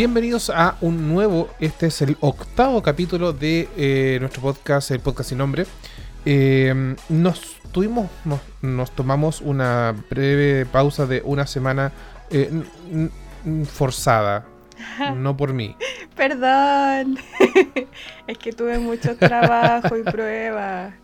[0.00, 5.28] Bienvenidos a un nuevo, este es el octavo capítulo de eh, nuestro podcast, el podcast
[5.28, 5.66] sin nombre.
[6.24, 11.92] Eh, nos tuvimos, nos, nos tomamos una breve pausa de una semana
[12.30, 12.50] eh,
[13.70, 14.46] forzada,
[15.16, 15.76] no por mí.
[16.16, 17.18] Perdón.
[18.26, 20.94] es que tuve mucho trabajo y pruebas.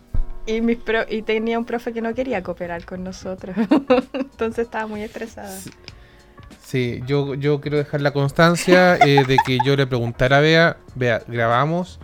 [0.47, 3.55] Y, mis pro- y tenía un profe que no quería cooperar con nosotros.
[4.15, 5.55] Entonces estaba muy estresada.
[5.55, 5.71] Sí,
[7.07, 11.23] yo, yo quiero dejar la constancia eh, de que yo le preguntara a Bea, Bea,
[11.29, 12.01] ¿grabamos?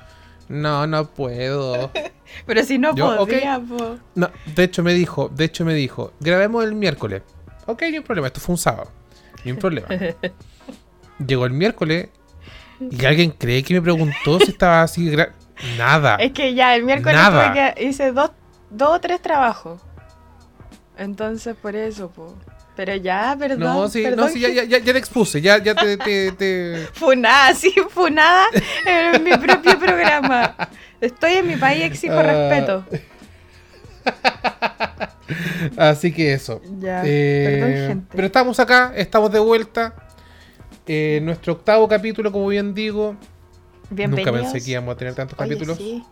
[0.48, 1.90] No, no puedo.
[2.46, 3.98] Pero si no Yo, podía, po.
[4.14, 7.22] No, de hecho me dijo, de hecho me dijo, grabemos el miércoles.
[7.66, 8.90] Ok, ni un problema, esto fue un sábado.
[9.44, 9.88] Ni un problema.
[11.26, 12.08] Llegó el miércoles
[12.90, 15.10] y alguien cree que me preguntó si estaba así.
[15.10, 15.32] gra-
[15.76, 16.16] Nada.
[16.16, 17.52] Es que ya el miércoles Nada.
[17.74, 18.30] que- hice dos,
[18.70, 19.80] dos o tres trabajos.
[20.96, 22.34] Entonces por eso, po.
[22.74, 23.60] Pero ya, perdón.
[23.60, 27.54] No, sí, perdón no, sí, ya, ya, te expuse, ya, ya te, te, te- Funada,
[27.54, 28.46] sí, funada
[28.86, 30.56] en mi propio programa.
[31.00, 32.22] Estoy en mi país, exijo Ah.
[32.22, 32.84] respeto.
[35.76, 36.60] Así que eso.
[36.80, 38.06] Ya, Eh, perdón, gente.
[38.14, 39.94] Pero estamos acá, estamos de vuelta.
[40.86, 43.16] Eh, nuestro octavo capítulo, como bien digo.
[43.90, 44.32] Bienvenidos.
[44.32, 45.76] Nunca pensé que íbamos a tener tantos Oye, capítulos.
[45.78, 46.02] sí.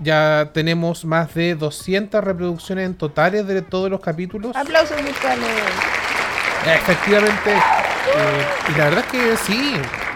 [0.00, 4.54] Ya tenemos más de 200 reproducciones en totales de todos los capítulos.
[4.54, 5.48] Aplausos virtuales.
[6.66, 7.50] Efectivamente.
[7.50, 9.74] eh, y la verdad es que sí.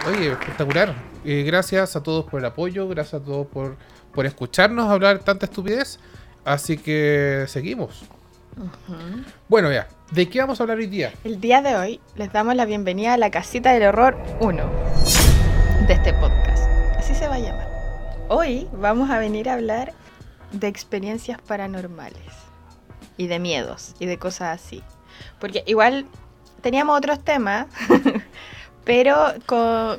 [0.09, 0.95] Oye, espectacular.
[1.25, 2.89] Eh, gracias a todos por el apoyo.
[2.89, 3.77] Gracias a todos por,
[4.15, 5.99] por escucharnos hablar tanta estupidez.
[6.45, 8.05] Así que seguimos.
[9.49, 9.89] Bueno, ya.
[10.11, 11.13] ¿De qué vamos a hablar hoy día?
[11.25, 14.63] El día de hoy les damos la bienvenida a la casita del horror 1
[15.87, 16.65] de este podcast.
[16.99, 17.72] Así se va a llamar.
[18.35, 19.93] Hoy vamos a venir a hablar
[20.53, 22.33] de experiencias paranormales
[23.19, 24.83] y de miedos y de cosas así.
[25.39, 26.07] Porque igual
[26.63, 27.67] teníamos otros temas,
[28.85, 29.35] pero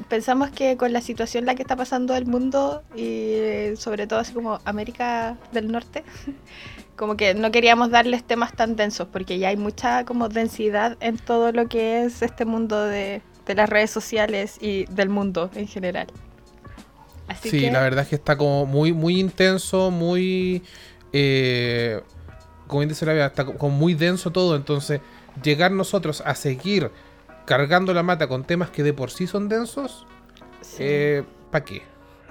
[0.09, 4.07] pensamos que con la situación en la que está pasando el mundo y eh, sobre
[4.07, 6.03] todo así como América del Norte,
[6.95, 11.19] como que no queríamos darles temas tan densos porque ya hay mucha como densidad en
[11.19, 16.07] todo lo que es este mundo de las redes sociales y del mundo en general.
[17.27, 20.63] Así sí, que la verdad es que está como muy, muy intenso, muy.
[21.13, 22.01] Eh,
[22.67, 24.55] como bien dice la vida, está co- como muy denso todo.
[24.55, 24.99] Entonces,
[25.41, 26.91] llegar nosotros a seguir
[27.45, 30.05] cargando la mata con temas que de por sí son densos,
[30.61, 31.23] sí.
[31.51, 31.83] ¿para qué?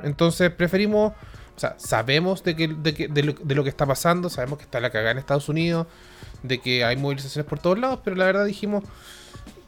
[0.02, 1.12] Entonces, preferimos.
[1.54, 4.58] O sea, sabemos de, que, de, que- de lo, de lo que está pasando, sabemos
[4.58, 5.86] que está la cagada en Estados Unidos,
[6.42, 8.84] de que hay movilizaciones por todos lados, pero la verdad dijimos.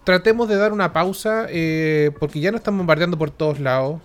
[0.02, 4.00] Tratemos de dar una pausa eh, porque ya nos están bombardeando por todos lados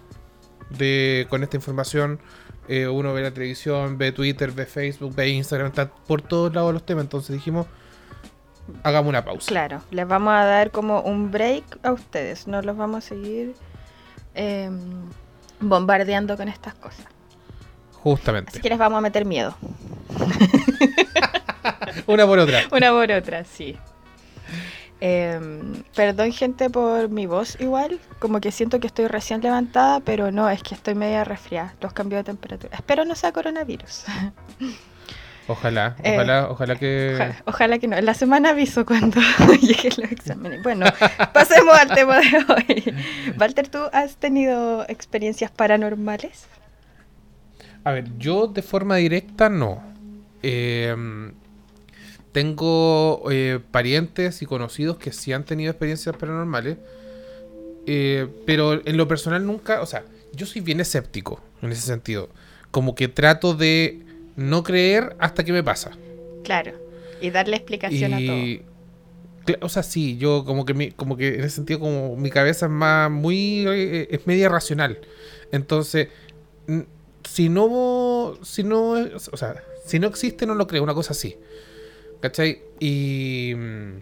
[0.69, 2.19] de, con esta información.
[2.68, 6.74] Eh, uno ve la televisión, ve Twitter, ve Facebook, ve Instagram, está por todos lados
[6.74, 7.03] los temas.
[7.03, 7.66] Entonces dijimos,
[8.84, 9.47] hagamos una pausa.
[9.47, 13.56] Claro, les vamos a dar como un break a ustedes, no los vamos a seguir
[14.35, 14.69] eh,
[15.59, 17.06] bombardeando con estas cosas.
[17.94, 18.51] Justamente.
[18.51, 19.56] Así que les vamos a meter miedo.
[22.07, 22.62] Una por otra.
[22.72, 23.78] Una por otra, sí.
[25.02, 30.30] Em, perdón gente por mi voz igual, como que siento que estoy recién levantada, pero
[30.32, 32.76] no, es que estoy media resfriada, los cambios de temperatura.
[32.76, 34.06] Espero no sea coronavirus.
[35.48, 37.14] Ojalá, Eh, ojalá, ojalá que.
[37.16, 37.98] Ojalá, ojalá que no.
[37.98, 39.20] En la semana aviso cuando
[39.62, 40.62] lleguen los exámenes.
[40.62, 40.86] Bueno,
[41.34, 42.96] pasemos al tema de hoy.
[43.40, 46.46] Walter, ¿tú has tenido experiencias paranormales?
[47.84, 49.81] A ver, yo de forma directa no.
[50.44, 50.96] Eh,
[52.32, 56.78] tengo eh, parientes y conocidos que sí han tenido experiencias paranormales.
[57.86, 62.30] eh, pero en lo personal nunca, o sea, yo soy bien escéptico en ese sentido.
[62.72, 64.02] Como que trato de
[64.36, 65.98] no creer hasta que me pasa.
[66.44, 66.74] Claro.
[67.22, 68.20] Y darle explicación a
[69.46, 72.30] cla- o sea, sí, yo como que, mi, como que en ese sentido como mi
[72.30, 75.00] cabeza es más muy eh, es media racional.
[75.52, 76.10] Entonces,
[77.28, 81.38] si no si no o sea, si no existe no lo creo, una cosa así.
[82.21, 82.62] ¿Cachai?
[82.80, 84.01] Y mm.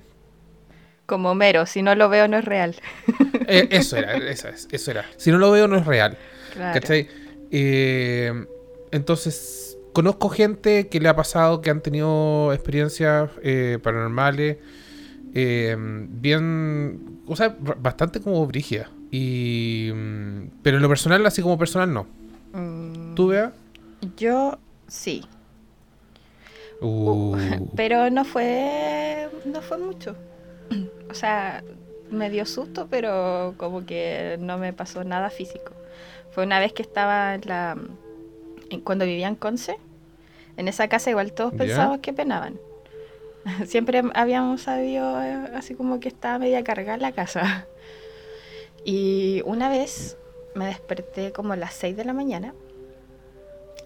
[1.06, 2.76] Como mero, si no lo veo no es real.
[3.48, 5.06] eh, eso era, esa es, eso era.
[5.18, 6.18] Si no lo veo no es real.
[6.54, 6.80] Claro.
[6.80, 7.08] ¿Cachai?
[7.52, 8.46] Eh,
[8.92, 14.58] entonces, conozco gente que le ha pasado, que han tenido experiencias eh, paranormales,
[15.34, 18.90] eh, bien, o sea, bastante como brígida.
[19.12, 22.08] Y, mm, pero en lo personal, así como personal, no.
[22.54, 23.54] Mm, ¿Tú, Bea?
[24.18, 25.24] Yo sí.
[26.82, 27.36] Uh,
[27.76, 29.30] Pero no fue.
[29.46, 30.16] no fue mucho.
[31.10, 31.64] O sea,
[32.12, 35.72] me dio susto, pero como que no me pasó nada físico.
[36.32, 37.78] Fue una vez que estaba en la.
[38.70, 39.78] en- cuando vivía en Conce.
[40.58, 42.60] En esa casa igual todos pensábamos que penaban.
[43.66, 47.66] Siempre habíamos sabido eh, así como que estaba media cargada la casa.
[48.90, 50.18] Y una vez
[50.56, 52.54] me desperté como a las 6 de la mañana.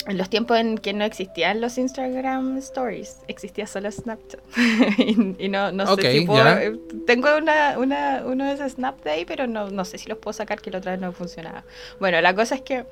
[0.07, 4.39] En los tiempos en que no existían los Instagram Stories, existía solo Snapchat.
[4.98, 6.44] y, y no, no Ok, sé si puedo.
[6.44, 6.63] ya.
[6.63, 6.75] eh,
[7.06, 10.18] Tengo una, una, uno de esos Snap de ahí, pero no, no sé si los
[10.18, 11.63] puedo sacar, que la otra vez no funcionaba.
[12.00, 12.86] Bueno, la cosa es que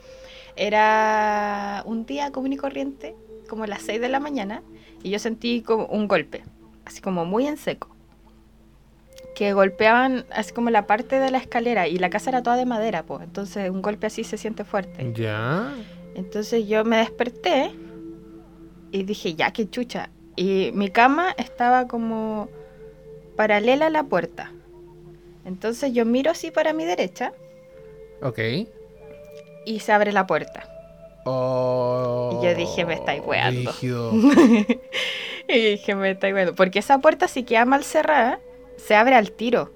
[0.55, 3.15] era un día común y corriente,
[3.47, 4.61] como a las 6 de la mañana,
[5.01, 6.43] y yo sentí como un golpe,
[6.85, 7.89] así como muy en seco.
[9.35, 12.65] Que golpeaban así como la parte de la escalera y la casa era toda de
[12.65, 13.23] madera, pues.
[13.23, 15.11] Entonces un golpe así se siente fuerte.
[15.15, 15.71] Ya.
[16.15, 17.71] Entonces yo me desperté
[18.91, 20.09] y dije, ya, qué chucha.
[20.35, 22.49] Y mi cama estaba como
[23.35, 24.51] paralela a la puerta.
[25.45, 27.33] Entonces yo miro así para mi derecha
[28.21, 28.39] Ok.
[29.65, 30.67] y se abre la puerta.
[31.25, 33.71] Oh, Y yo dije, me estáis weando.
[33.71, 34.11] rígido.
[35.47, 36.53] y dije, me está bueno.
[36.55, 38.39] Porque esa puerta, si queda mal cerrada,
[38.77, 39.71] se abre al tiro.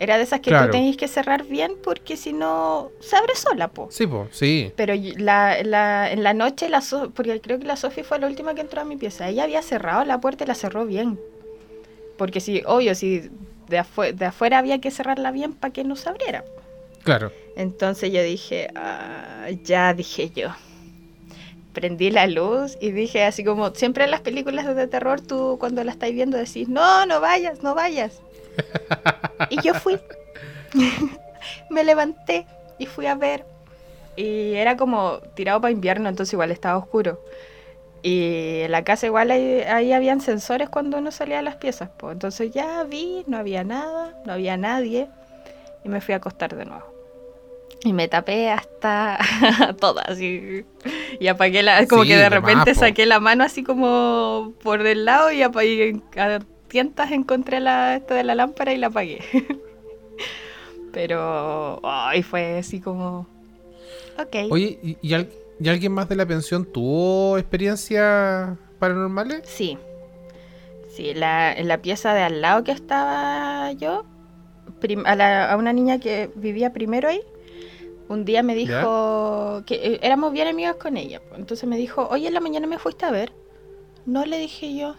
[0.00, 0.66] Era de esas que Claro.
[0.66, 3.88] tú tenéis que cerrar bien porque si no, se abre sola, po.
[3.90, 4.72] Sí, pues, sí.
[4.76, 8.28] Pero la, la- en la noche, la So- porque creo que la Sofi fue la
[8.28, 9.28] última que entró a mi pieza.
[9.28, 11.18] Ella había cerrado la puerta y la cerró bien.
[12.16, 13.28] Porque si, obvio, si
[13.68, 16.44] de, afue- de afuera había que cerrarla bien para que no se abriera.
[17.02, 17.32] Claro.
[17.56, 20.50] Entonces yo dije, "Ah, ya dije yo.
[21.72, 25.84] Prendí la luz y dije así como, siempre en las películas de terror tú cuando
[25.84, 28.20] la estáis viendo decís, no, no vayas, no vayas.
[29.50, 29.98] y yo fui.
[31.70, 32.46] Me levanté
[32.78, 33.44] y fui a ver.
[34.16, 37.20] Y era como tirado para invierno, entonces igual estaba oscuro.
[38.02, 41.90] Y en la casa igual ahí, ahí habían sensores cuando uno salía de las piezas.
[41.96, 42.12] Pues.
[42.12, 45.08] Entonces ya vi, no había nada, no había nadie.
[45.84, 46.84] Y me fui a acostar de nuevo.
[47.84, 49.18] Y me tapé hasta
[49.80, 50.08] todas.
[50.08, 50.64] así.
[51.20, 51.86] Y apagué la.
[51.86, 56.00] Como Sí, que de repente saqué la mano así como por el lado y apagué.
[56.68, 59.20] Tientas encontré la, esto de la lámpara y la apagué.
[60.92, 61.80] Pero.
[61.82, 63.26] Ay, fue así como.
[64.18, 64.36] Ok.
[64.50, 65.28] Oye, ¿y, y al-
[65.60, 69.42] y alguien más de la pensión tuvo experiencias paranormales?
[69.44, 69.76] Sí.
[70.88, 74.04] Sí, la, en la pieza de al lado que estaba yo,
[74.80, 77.20] prim- a, la- a una niña que vivía primero ahí,
[78.08, 81.20] un día me dijo que eh, éramos bien amigas con ella.
[81.36, 83.32] Entonces me dijo, oye, en la mañana me fuiste a ver.
[84.06, 84.94] No le dije yo.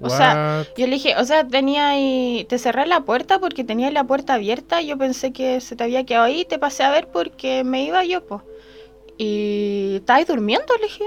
[0.00, 3.90] O sea, yo le dije, o sea, tenía ahí, te cerré la puerta porque tenía
[3.90, 4.82] la puerta abierta.
[4.82, 8.04] Yo pensé que se te había quedado ahí, te pasé a ver porque me iba
[8.04, 8.42] yo, pues.
[9.16, 11.04] Y estabas durmiendo, le dije.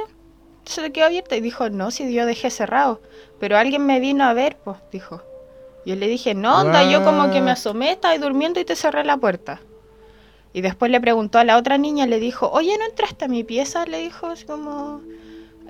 [0.65, 3.01] Se te quedó abierta y dijo, no, si yo dejé cerrado.
[3.39, 5.21] Pero alguien me vino a ver, pues, dijo.
[5.85, 9.03] Yo le dije, no, onda, yo como que me asomé, estaba durmiendo y te cerré
[9.03, 9.61] la puerta.
[10.53, 13.43] Y después le preguntó a la otra niña, le dijo, oye, ¿no entraste a mi
[13.43, 13.85] pieza?
[13.85, 15.01] Le dijo, así como,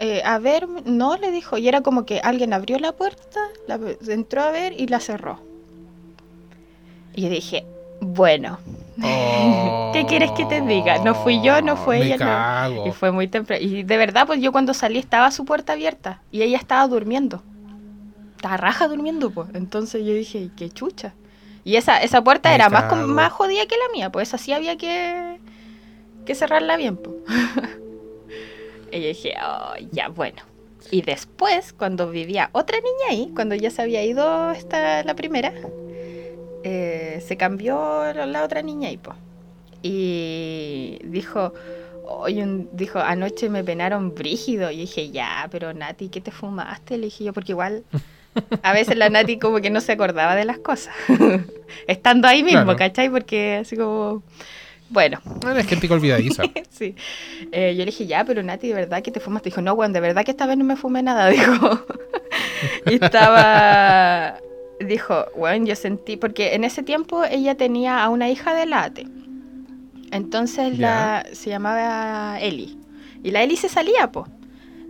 [0.01, 1.57] eh, a ver, no, le dijo.
[1.57, 5.41] Y era como que alguien abrió la puerta, la, entró a ver y la cerró.
[7.13, 7.65] Y yo dije,
[7.99, 8.59] bueno,
[9.93, 10.99] ¿qué quieres que te diga?
[10.99, 12.87] No fui yo, no fue Me ella, no.
[12.87, 13.61] Y fue muy temprano.
[13.61, 17.43] Y de verdad, pues yo cuando salí estaba su puerta abierta y ella estaba durmiendo.
[18.37, 19.49] Estaba raja durmiendo, pues.
[19.53, 21.13] Entonces yo dije, qué chucha.
[21.65, 23.05] Y esa, esa puerta Me era más, cago.
[23.05, 25.41] más jodida que la mía, pues esa sí había que,
[26.25, 27.17] que cerrarla bien, pues.
[28.91, 30.41] y yo dije, oh, ya, bueno.
[30.91, 35.53] Y después, cuando vivía otra niña ahí, cuando ya se había ido esta, la primera,
[36.63, 39.17] eh, se cambió la, otra niña ahí, pues.
[39.81, 41.53] Y dijo,
[42.27, 44.71] un- dijo, anoche me penaron brígido.
[44.71, 46.97] Y dije, ya, pero Nati, ¿qué te fumaste?
[46.97, 47.83] Le dije yo, porque igual
[48.63, 50.93] a veces la Nati como que no se acordaba de las cosas.
[51.87, 52.77] Estando ahí mismo, Claro.
[52.77, 53.09] ¿cachai?
[53.09, 54.23] Porque así como,
[54.89, 55.19] bueno,
[55.49, 56.43] Eres gente olvidadiza.
[56.69, 56.95] sí.
[57.51, 59.49] Eh, yo le dije, ya, pero Nati, ¿de verdad que te fumaste?
[59.49, 61.85] Dijo, no, weón, de verdad que esta vez no me fumé nada, dijo.
[62.85, 64.39] y estaba,
[64.79, 69.07] dijo, weón, yo sentí, porque en ese tiempo ella tenía a una hija de Late.
[70.11, 72.77] Entonces la, se llamaba Eli.
[73.23, 74.27] Y la Eli se salía, po.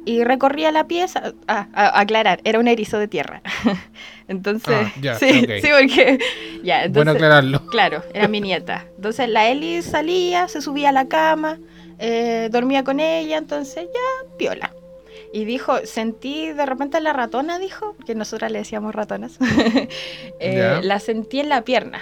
[0.09, 1.33] Y recorría la pieza.
[1.47, 3.41] Ah, a- aclarar, era un erizo de tierra.
[4.27, 6.17] entonces, Ah, ya, sí, sí, porque.
[6.63, 7.61] Ya, entonces, bueno aclararlo.
[7.69, 8.85] Claro, era mi nieta.
[8.95, 11.59] Entonces la Eli salía, se subía a la cama,
[11.99, 14.73] eh, dormía con ella, entonces ya, piola.
[15.31, 19.37] Y dijo, sentí de repente la ratona, dijo, que nosotras le decíamos ratonas,
[20.39, 22.01] Eh, la sentí en la pierna.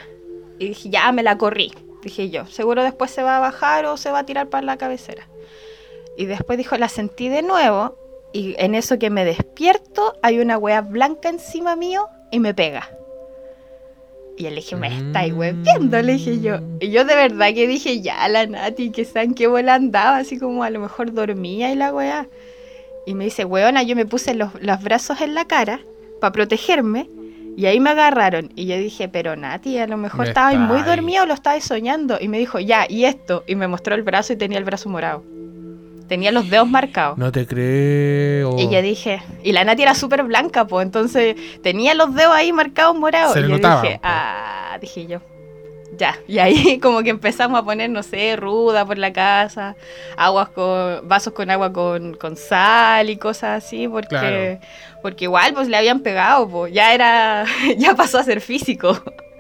[0.60, 1.74] Y dije, ya me la corrí,
[2.04, 2.46] dije yo.
[2.46, 5.28] Seguro después se va a bajar o se va a tirar para la cabecera.
[6.18, 7.96] Y después dijo, la sentí de nuevo.
[8.34, 12.90] Y en eso que me despierto, hay una wea blanca encima mío y me pega.
[14.36, 15.38] Y yo le dije, me estáis Mm.
[15.38, 16.58] hueviendo, le dije yo.
[16.80, 20.38] Y yo de verdad que dije, ya, la Nati, que saben qué bola andaba, así
[20.38, 22.28] como a lo mejor dormía y la weá.
[23.06, 25.80] Y me dice, weona, yo me puse los, los brazos en la cara
[26.20, 27.10] para protegerme.
[27.56, 28.52] Y ahí me agarraron.
[28.56, 32.18] Y yo dije, pero Nati, a lo mejor Me muy dormido o lo estabas soñando.
[32.22, 33.44] Y me dijo, ya, y esto.
[33.48, 35.24] Y me mostró el brazo y tenía el brazo morado.
[36.08, 37.18] Tenía los dedos marcados.
[37.18, 38.58] No te creo.
[38.58, 42.54] Y yo dije, y la Nati era súper blanca, pues entonces tenía los dedos ahí
[42.54, 43.34] marcados morados.
[43.34, 44.02] Se y le yo notaban, dije, po.
[44.04, 45.20] ah, dije yo.
[45.98, 49.76] Ya, y ahí como que empezamos a poner, no sé, ruda por la casa,
[50.16, 54.60] aguas con, vasos con agua con, con sal y cosas así, porque, Claro.
[55.02, 57.46] porque igual pues le habían pegado, pues ya era,
[57.78, 58.98] ya pasó a ser físico.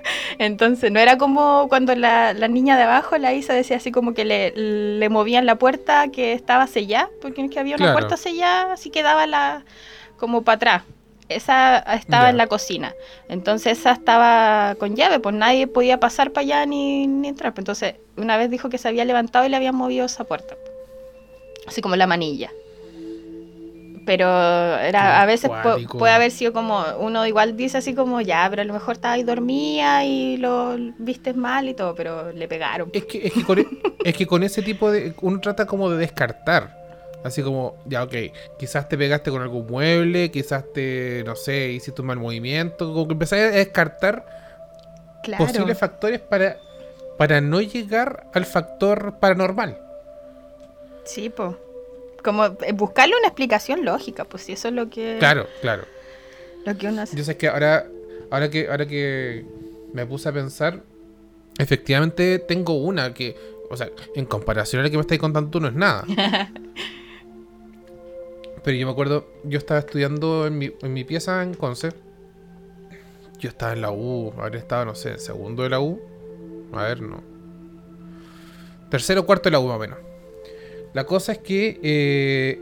[0.39, 4.13] Entonces no era como cuando la, la niña de abajo, la Isa, decía así como
[4.13, 8.17] que le, le movían la puerta que estaba sellada, porque es que había una puerta
[8.17, 9.63] sellada, así que daba la,
[10.17, 10.83] como para atrás.
[11.29, 12.29] Esa estaba Ya.
[12.29, 12.93] en la cocina.
[13.27, 17.53] Entonces esa estaba con llave, pues nadie podía pasar para allá ni, ni entrar.
[17.53, 20.55] Pues Entonces una vez dijo que se había levantado y le habían movido esa puerta.
[21.67, 22.49] Así como la manilla.
[24.07, 25.51] Pero era, a veces
[25.91, 29.15] puede haber sido como, uno igual dice así como, ya, pero a lo mejor estaba
[29.15, 32.89] ahí dormía y lo vistes mal y todo, pero le pegaron.
[32.93, 33.67] Es que, es, que con, e-
[34.05, 35.13] es que con ese tipo de.
[35.21, 36.75] Uno trata como de descartar.
[37.25, 38.13] Así como, ya, ok,
[38.57, 42.85] quizás te pegaste con algún mueble, quizás te, no sé, hiciste un mal movimiento.
[42.93, 44.25] Como que empezás a descartar
[45.21, 45.45] Claro.
[45.45, 46.55] posibles factores para,
[47.17, 49.77] para no llegar al factor paranormal.
[51.03, 51.55] Sí, pues.
[52.27, 55.86] Como eh, buscarle una explicación lógica, pues si eso es lo que, Claro, claro.
[56.65, 57.15] lo que uno hace.
[57.15, 57.88] Yo sé que ahora,
[58.29, 59.46] ahora que, ahora que
[59.93, 60.84] me puse a pensar,
[61.57, 63.38] efectivamente tengo una que,
[63.69, 66.03] o sea, en comparación a la que me estáis contando tú no es nada.
[68.65, 71.93] Pero yo me acuerdo, yo estaba estudiando en mi, en mi pieza en Conce.
[73.39, 76.01] Yo estaba en la U, habría estado, no sé, en segundo de la U.
[76.74, 77.24] A ver, no.
[78.89, 79.98] Tercero o cuarto de la U, más o menos.
[80.98, 82.60] La cosa es que eh,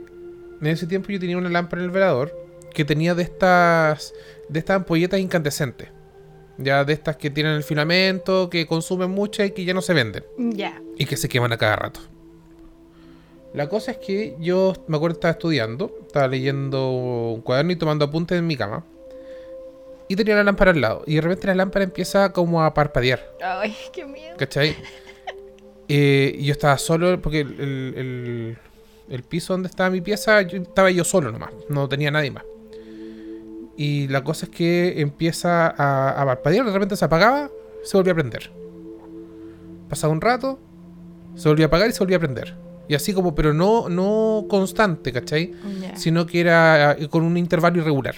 [0.60, 2.38] en ese tiempo yo tenía una lámpara en el velador
[2.74, 4.14] que tenía de estas
[4.50, 5.88] de estas ampolletas incandescentes.
[6.58, 9.94] Ya de estas que tienen el filamento, que consumen mucho y que ya no se
[9.94, 10.26] venden.
[10.38, 10.82] Ya.
[10.98, 12.02] Y que se queman a cada rato.
[13.54, 17.78] La cosa es que yo me acuerdo que estaba estudiando, estaba leyendo un cuaderno y
[17.78, 18.84] tomando apuntes en mi cama.
[20.10, 21.04] Y tenía la lámpara al lado.
[21.08, 23.34] Y de repente la lámpara empieza como a parpadear.
[23.42, 24.36] Ay, qué miedo.
[24.36, 24.76] ¿Cachai?
[25.88, 28.58] Eh, y yo estaba solo porque el,
[29.10, 32.44] el- piso donde estaba mi pieza, yo, estaba yo solo nomás, no tenía nadie más.
[33.78, 37.50] Y la cosa es que empieza a, a parpadear, de repente se apagaba,
[37.84, 38.52] se volvía a prender.
[39.90, 40.60] Pasaba un rato,
[41.36, 42.56] se volvía a apagar y se volvía a prender.
[42.88, 45.54] Y así como, pero no, no constante, ¿cachai?
[45.98, 48.16] Sino que era eh, con un intervalo irregular.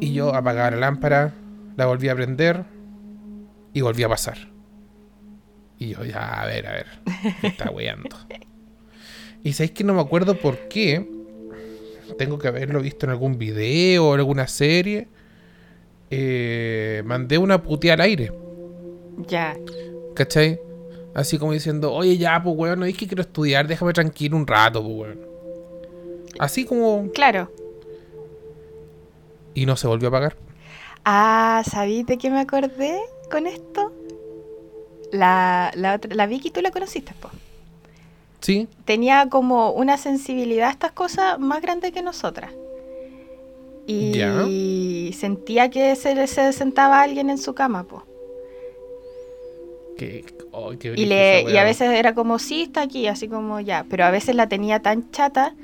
[0.00, 1.32] Y yo apagaba la lámpara,
[1.76, 2.64] la volví a prender
[3.72, 4.50] y volví a pasar.
[5.82, 6.86] Y yo, ya, a ver, a ver,
[7.42, 8.16] me está weando.
[9.42, 11.04] Y sabéis que no me acuerdo por qué.
[12.18, 15.08] Tengo que haberlo visto en algún video o en alguna serie.
[16.10, 18.32] Eh, mandé una puteada al aire,
[19.26, 19.56] Ya.
[20.14, 20.60] ¿cachai?
[21.14, 24.46] Así como diciendo, oye, ya, pues weón, no es que quiero estudiar, déjame tranquilo un
[24.46, 25.20] rato, pues weón.
[26.38, 27.10] Así como.
[27.12, 27.50] Claro.
[29.54, 30.36] Y no se volvió a apagar.
[31.04, 32.96] Ah, ¿sabí de qué me acordé
[33.30, 33.91] con esto?
[35.12, 37.30] La, la, otra, la Vicky, tú la conociste, po.
[38.40, 42.50] Sí, Tenía como una sensibilidad a estas cosas más grande que nosotras.
[43.86, 48.04] Y sentía que se, se sentaba alguien en su cama, po.
[49.96, 50.24] que.
[50.50, 53.84] oh, qué Y, le, y a veces era como, sí, está aquí, así como ya.
[53.88, 55.54] Pero a veces la tenía tan chata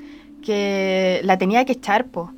[0.43, 2.31] que la tenía que echar, po.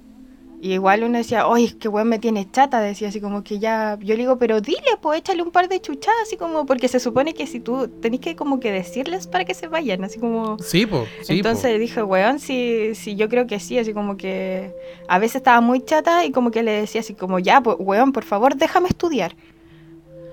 [0.63, 3.97] Y igual uno decía, oye, qué weón me tiene chata, decía así como que ya.
[3.99, 6.99] Yo le digo, pero dile, pues échale un par de chuchadas, así como, porque se
[6.99, 10.59] supone que si tú tenés que como que decirles para que se vayan, así como.
[10.59, 11.07] Sí, po.
[11.23, 14.71] Sí, Entonces dije, weón, sí, sí, yo creo que sí, así como que
[15.07, 18.11] a veces estaba muy chata y como que le decía así como, ya, pues, weón,
[18.11, 19.35] por favor, déjame estudiar.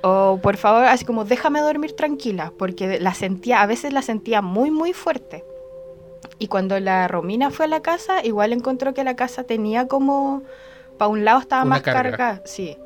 [0.03, 4.43] O por favor, así como, déjame dormir tranquila, porque la sentía, a veces la sentía
[4.43, 5.43] muy, muy fuerte.
[6.39, 10.43] Y cuando la Romina fue a la casa, igual encontró que la casa tenía como,
[10.97, 12.03] para un lado estaba Una más carga.
[12.11, 12.77] cargada, sí.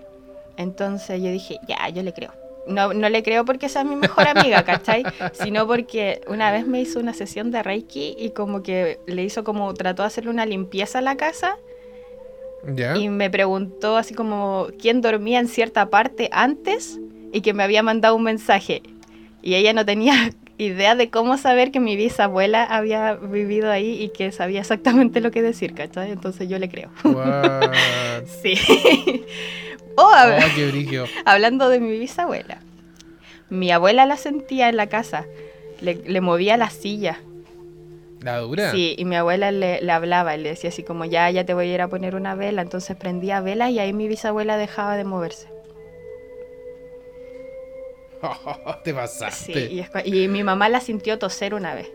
[0.56, 2.32] Entonces yo dije, ya, yo le creo.
[2.66, 5.02] No, no le creo porque sea mi mejor amiga, ¿cachai?
[5.32, 9.44] Sino porque una vez me hizo una sesión de Reiki y como que le hizo
[9.44, 11.56] como, trató de hacerle una limpieza a la casa
[12.96, 17.00] y me preguntó así como quién dormía en cierta parte antes
[17.32, 18.82] y que me había mandado un mensaje.
[19.42, 24.08] Y ella no tenía idea de cómo saber que mi bisabuela había vivido ahí y
[24.10, 26.10] que sabía exactamente lo que decir, ¿cachai?
[26.10, 26.90] Entonces yo le creo.
[28.42, 28.54] Sí.
[29.96, 30.04] oh.
[30.04, 31.04] Oh, qué.
[31.24, 32.58] Hablando de mi bisabuela,
[33.50, 35.26] mi abuela la sentía en la casa,
[35.80, 37.20] le, le movía la silla.
[38.20, 38.70] La dura.
[38.70, 41.54] Sí, y mi abuela le, le hablaba y le decía así como, ya, ya te
[41.54, 42.62] voy a ir a poner una vela.
[42.62, 45.51] Entonces prendía vela y ahí mi bisabuela dejaba de moverse.
[48.84, 49.70] Te Sí, pasaste.
[49.72, 51.90] y, es cua- y mi mamá la sintió toser una vez.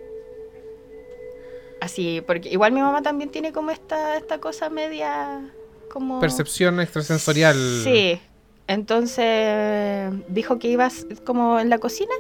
[1.80, 5.54] Así, porque igual mi mamá también tiene como esta, esta cosa media
[5.92, 6.20] como...
[6.20, 7.56] Percepción extrasensorial.
[7.84, 8.20] Sí.
[8.68, 12.12] Entonces dijo que ibas como en la cocina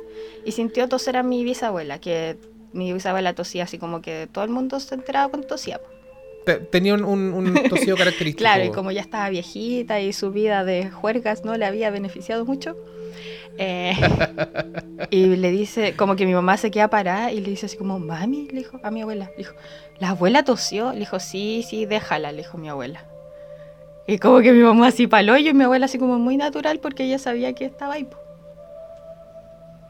[0.45, 2.37] y sintió toser a mi bisabuela, que
[2.71, 5.81] mi bisabuela tosía así como que todo el mundo se enteraba cuando tosía.
[6.71, 8.37] Tenía un, un, un tosido característico.
[8.39, 12.45] Claro, y como ya estaba viejita y su vida de juergas no le había beneficiado
[12.45, 12.77] mucho.
[13.57, 13.93] Eh,
[15.09, 17.99] y le dice, como que mi mamá se queda parada y le dice así como,
[17.99, 19.55] mami, le dijo a mi abuela, le dijo,
[19.99, 20.93] ¿la abuela tosió?
[20.93, 23.05] Le dijo, sí, sí, déjala, le dijo mi abuela.
[24.07, 27.03] Y como que mi mamá así paló y mi abuela así como muy natural porque
[27.03, 28.07] ella sabía que estaba ahí.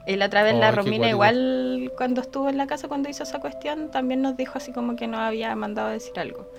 [0.07, 3.09] Y la otra vez la Ay, qué Romina igual cuando estuvo en la casa cuando
[3.09, 6.49] hizo esa cuestión también nos dijo así como que nos había mandado a decir algo.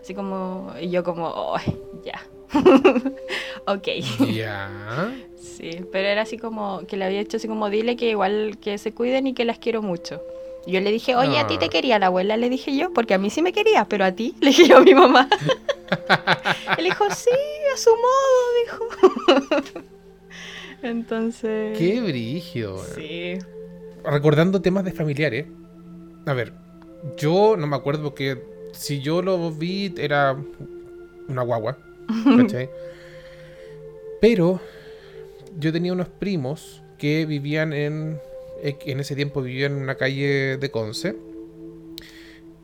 [0.00, 1.58] Así como, y yo como, oh,
[2.04, 2.20] ya.
[3.66, 3.88] ok.
[4.32, 5.14] Ya.
[5.36, 8.78] Sí, pero era así como que le había hecho así como, dile que igual que
[8.78, 10.22] se cuiden y que las quiero mucho.
[10.66, 13.18] Yo le dije, oye, a ti te quería la abuela, le dije yo, porque a
[13.18, 15.28] mí sí me quería, pero a ti, le dije yo a mi mamá.
[16.78, 17.30] Él dijo, sí,
[17.72, 19.82] a su modo, dijo.
[20.82, 21.76] Entonces...
[21.78, 22.84] Qué weón.
[22.94, 23.38] Sí.
[24.04, 25.46] Recordando temas de familiares.
[26.26, 26.52] A ver,
[27.16, 28.38] yo no me acuerdo porque
[28.72, 30.36] si yo lo vi era
[31.28, 31.78] una guagua.
[32.24, 32.70] ¿Cachai?
[34.20, 34.60] Pero
[35.58, 38.20] yo tenía unos primos que vivían en.
[38.62, 41.14] En ese tiempo vivían en una calle de Conce.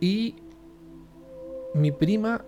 [0.01, 0.35] Y
[1.73, 2.45] mi prima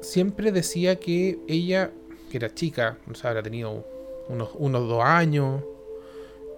[0.00, 1.92] siempre decía que ella,
[2.30, 3.86] que era chica, o sea, habrá tenido
[4.28, 5.62] unos, unos dos años,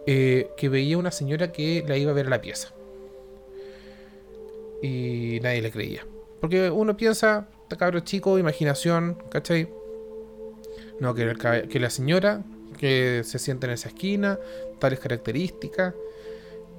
[0.07, 2.73] eh, que veía una señora que la iba a ver a la pieza.
[4.83, 6.07] Y nadie le creía.
[6.41, 9.71] Porque uno piensa, este cabro chico, imaginación, ¿cachai?
[11.01, 12.43] No, que, que la señora
[12.77, 14.39] que se sienta en esa esquina,
[14.79, 15.95] tales características.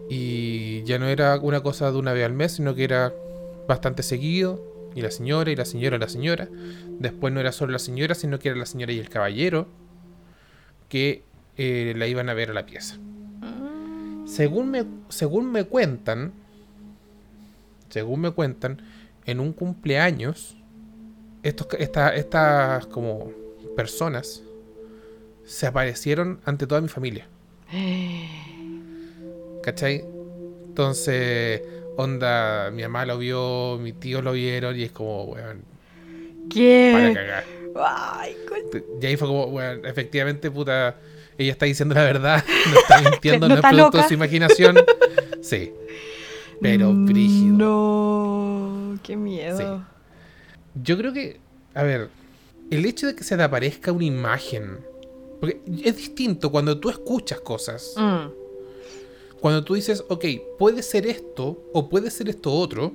[0.08, 3.12] Y ya no era una cosa de una vez al mes, sino que era
[3.68, 4.62] bastante seguido.
[4.94, 6.48] Y la señora, y la señora, y la señora.
[7.00, 9.68] Después no era solo la señora, sino que era la señora y el caballero
[10.90, 11.24] que
[11.58, 13.00] eh, la iban a ver a la pieza.
[14.28, 16.34] Según me, según me cuentan,
[17.90, 18.80] según me cuentan,
[19.26, 20.58] en un cumpleaños,
[21.44, 23.32] estos, esta- estas como
[23.76, 24.42] personas
[25.46, 27.28] se aparecieron ante toda mi familia.
[29.64, 30.04] ¿Cachai?
[30.68, 31.62] Entonces,
[31.98, 37.12] onda, mi mamá lo vio, mi tío lo vieron y es como, weón, para ¿Qué?
[37.14, 37.44] cagar.
[37.76, 40.98] Ay, con- Y ahí fue como, weón, efectivamente, puta,
[41.38, 44.78] ella está diciendo la verdad, no está mintiendo, No no, es producto de su imaginación.
[45.42, 45.74] Sí.
[46.62, 47.58] Pero brígido.
[47.58, 49.86] No, qué miedo.
[50.82, 51.40] Yo creo que,
[51.74, 52.10] a ver,
[52.72, 54.80] el hecho de que se te aparezca una imagen,
[55.40, 58.28] porque es distinto cuando tú escuchas cosas, Mm,
[59.40, 60.26] cuando tú dices, ok,
[60.58, 62.94] puede ser esto o puede ser esto otro,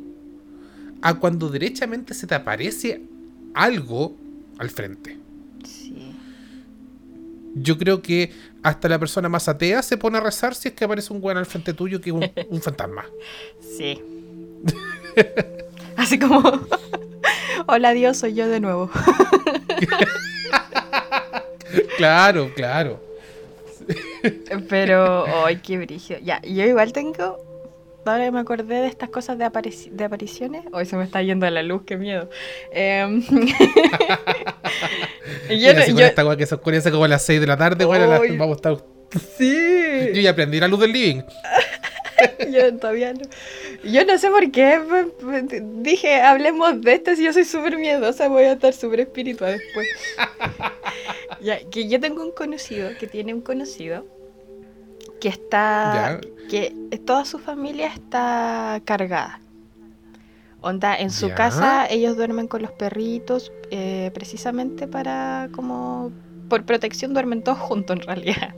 [1.03, 3.03] a cuando derechamente se te aparece
[3.55, 4.15] algo
[4.59, 5.17] al frente.
[5.65, 5.95] sí.
[7.55, 8.31] Yo creo que
[8.63, 11.39] hasta la persona más atea se pone a rezar si es que aparece un weón
[11.39, 13.05] al frente tuyo que es un, un fantasma.
[13.61, 13.99] Sí.
[15.97, 16.43] Así como,
[17.67, 18.91] hola Dios, soy yo de nuevo.
[21.99, 23.01] Claro, claro.
[24.69, 26.17] Pero, ay, qué brillo.
[26.23, 27.39] Ya, yo igual tengo,
[28.07, 31.23] ahora que me acordé de estas cosas de, aparici- de apariciones, hoy se me está
[31.23, 32.31] yendo la luz, qué miedo.
[32.73, 33.21] Em,
[35.51, 37.57] yo, no- si con yo- esta que se oscurece como a las 6 de la
[37.57, 38.37] tarde, a las- Ay.
[38.37, 38.77] vamos a estar.
[39.37, 40.11] sí.
[40.15, 41.23] Yo ya aprendí la luz del living.
[42.53, 43.21] Yo todavía no.
[43.85, 44.81] Yo no sé por qué
[45.83, 49.87] dije, hablemos de esto si yo soy súper miedosa, voy a estar súper espiritual después.
[51.41, 54.07] ya, que yo tengo un conocido, que tiene un conocido,
[55.21, 56.49] que está, Ya.
[56.49, 59.41] que toda su familia está cargada.
[60.61, 61.35] Onda, en su Ya.
[61.37, 66.11] casa ellos duermen con los perritos, eh, precisamente para como,
[66.49, 68.55] por protección duermen todos juntos en realidad.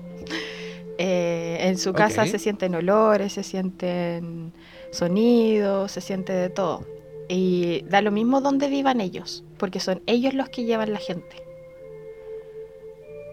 [1.03, 4.53] Eh, en su casa se sienten olores, se sienten
[4.91, 6.85] sonidos, se siente de todo.
[7.27, 11.43] Y da lo mismo donde vivan ellos, porque son ellos los que llevan la gente.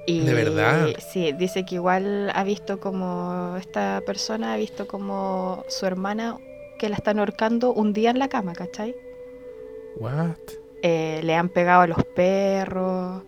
[0.06, 0.91] Y, ¿De verdad?
[1.12, 6.38] Sí, dice que igual ha visto como esta persona ha visto como su hermana
[6.80, 8.95] que la están ahorcando un día en la cama, ¿cachai?
[9.97, 10.38] What?
[10.84, 13.23] Eh, le han pegado a los perros,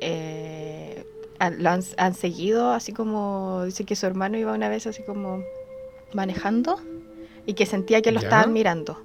[0.00, 1.04] eh,
[1.40, 5.02] han- lo han, han seguido, así como dice que su hermano iba una vez así
[5.02, 5.42] como
[6.12, 6.78] manejando
[7.46, 8.26] y que sentía que lo ¿Ya?
[8.28, 8.98] estaban mirando.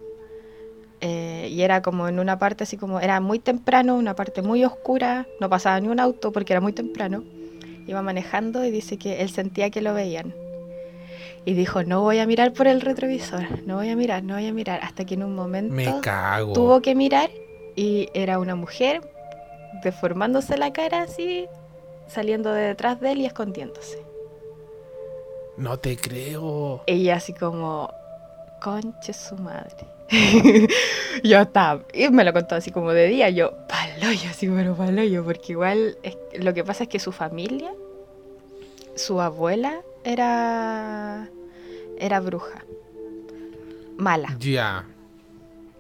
[1.02, 4.64] eh, y era como en una parte así como, era muy temprano, una parte muy
[4.64, 7.24] oscura, no pasaba ni un auto porque era muy temprano.
[7.88, 10.34] Iba manejando y dice que él sentía que lo veían.
[11.46, 14.48] Y dijo, no voy a mirar por el retrovisor, no voy a mirar, no voy
[14.48, 16.54] a mirar, hasta que en un momento Me cago.
[16.54, 17.30] tuvo que mirar
[17.76, 19.02] y era una mujer
[19.84, 21.46] deformándose la cara así,
[22.08, 24.04] saliendo de detrás de él y escondiéndose.
[25.58, 26.82] No te creo.
[26.86, 27.90] Ella así como,
[28.62, 29.88] conche su madre.
[31.24, 35.24] yo estaba, y me lo contó así como de día, yo, paloyo, así pero paloyo,
[35.24, 37.74] porque igual es- lo que pasa es que su familia,
[38.96, 41.30] su abuela era,
[41.98, 42.64] era bruja.
[43.98, 44.86] Mala, Ya.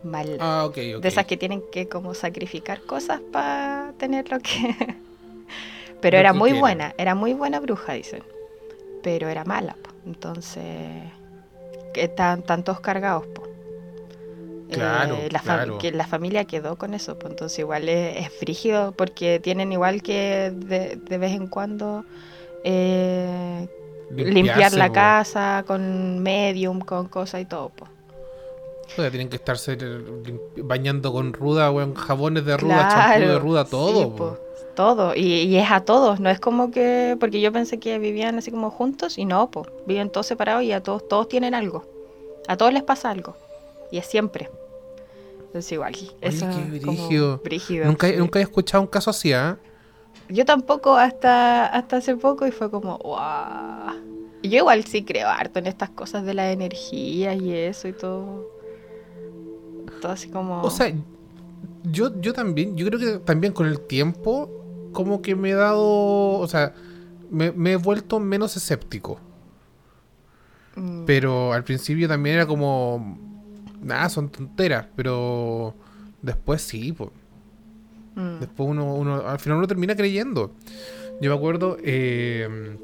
[0.04, 0.38] mala.
[0.40, 1.02] Ah, ok, ok.
[1.02, 4.76] De esas que tienen que como sacrificar cosas para tener lo que...
[6.06, 8.24] Pero era muy buena, era muy buena bruja, dicen.
[9.02, 9.90] Pero era mala, po.
[10.06, 10.64] entonces...
[11.94, 13.44] Que están, todos cargados, po.
[14.70, 15.78] Claro, la, fa- claro.
[15.78, 20.02] que la familia quedó con eso, pues entonces igual es, es frígido porque tienen igual
[20.02, 22.04] que de, de vez en cuando
[22.66, 23.68] eh,
[24.12, 24.94] limpiar la po.
[24.94, 27.70] casa con medium, con cosas y todo.
[27.70, 27.90] Pues.
[28.88, 33.20] O sea, tienen que estarse eh, bañando con ruda, weón, jabones de ruda, Claro, champú
[33.30, 34.04] de ruda, todo.
[34.04, 34.38] sí, po.
[34.76, 35.16] Todo.
[35.16, 37.18] Y, y es a todos, no es como que.
[37.20, 39.68] Porque yo pensé que vivían así como juntos y no, pues.
[39.88, 41.86] Viven todos separados y a todos, todos tienen algo.
[42.48, 43.36] A todos les pasa algo.
[43.92, 44.50] Y es siempre.
[45.40, 45.96] Entonces, igual.
[46.22, 47.86] Eso qué como brígido.
[47.86, 48.18] Nunca, sí.
[48.18, 49.58] nunca he escuchado un caso así, ¿ah?
[50.28, 53.94] Yo tampoco hasta, hasta hace poco y fue como, wow.
[54.42, 57.94] Y yo igual sí creo harto en estas cosas de la energía y eso y
[57.94, 58.50] todo.
[60.02, 60.62] Todo así como.
[60.62, 60.94] O sea,
[61.84, 64.50] yo, yo también, yo creo que también con el tiempo,
[64.92, 65.84] como que me he dado,
[66.40, 66.74] o sea,
[67.30, 69.20] me, me he vuelto menos escéptico.
[70.76, 73.20] mm, Pero al principio también era como,
[73.82, 75.76] nada, son tonteras, pero
[76.22, 77.12] después sí, pues.
[78.16, 78.40] mm.
[78.40, 80.54] Después uno, uno, al final uno termina creyendo.
[81.22, 82.78] Yo me acuerdo eh,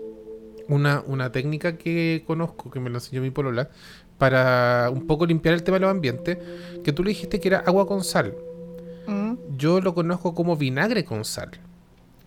[0.67, 3.69] una, una técnica que conozco, que me lo enseñó mi polola,
[4.17, 6.37] para un poco limpiar el tema de los ambientes,
[6.83, 8.35] que tú le dijiste que era agua con sal.
[9.57, 11.51] Yo lo conozco como vinagre con sal.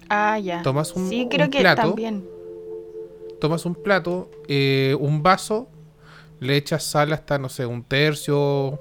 [0.08, 0.62] Ah, ya.
[0.62, 1.82] Tomas un- sí, creo un que plato.
[1.82, 2.24] también.
[3.40, 5.68] Tomas un plato, eh, un vaso,
[6.40, 8.78] le echas sal hasta, no sé, un tercio,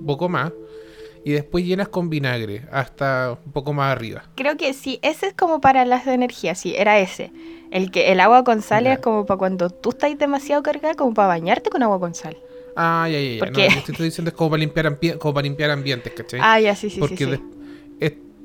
[0.00, 0.52] un poco más,
[1.24, 4.24] y después llenas con vinagre hasta un poco más arriba.
[4.36, 7.32] Creo que sí, ese es como para las energías, sí, era ese.
[7.72, 11.12] El que el agua con sal es como para cuando tú estás demasiado cargada, como
[11.14, 12.36] para bañarte con agua con sal.
[12.76, 13.38] Ah, ya, ya, ya.
[13.40, 16.40] ¿Por No, lo que estoy diciendo es como para limpiar, como para limpiar ambientes, ¿cachai?
[16.42, 17.24] Ah, ya, sí, sí, Porque sí.
[17.24, 17.40] sí.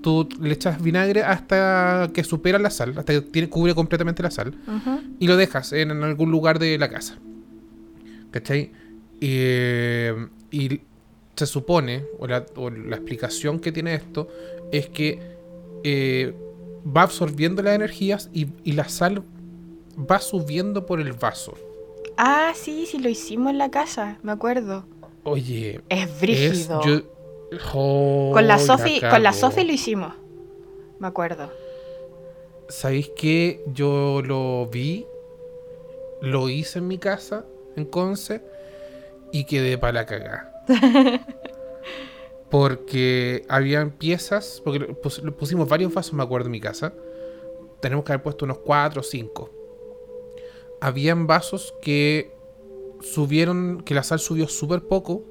[0.02, 4.32] Tú le echas vinagre hasta que supera la sal, hasta que tiene, cubre completamente la
[4.32, 4.56] sal,
[5.20, 7.20] y lo dejas en, en algún lugar de la casa.
[8.32, 8.72] ¿Cachai?
[9.20, 10.82] Y, eh, y
[11.36, 14.28] se supone, o la, o la explicación que tiene esto,
[14.72, 15.20] es que
[15.84, 16.34] eh,
[16.86, 19.24] va absorbiendo las energías y, y la sal
[20.10, 21.54] va subiendo por el vaso.
[22.18, 24.86] Ah, sí, sí, lo hicimos en la casa, me acuerdo.
[25.24, 26.82] Oye, Es es, brígido.
[26.84, 27.02] yo-
[27.74, 29.34] Oh, con la Sofi, con la.
[29.34, 30.14] Sofi lo hicimos.
[31.00, 31.50] Me acuerdo.
[32.70, 35.06] ¿Sabéis que yo lo vi?
[36.22, 38.42] Lo hice en mi casa, en Conce,
[39.34, 40.54] y quedé para la cagada.
[42.50, 46.94] porque habían piezas, porque pus- pusimos varios vasos, me acuerdo, en mi casa.
[47.82, 49.50] Tenemos que haber puesto unos 4 o 5.
[50.82, 52.32] Habían vasos que
[53.02, 55.24] subieron, que la sal subió súper poco.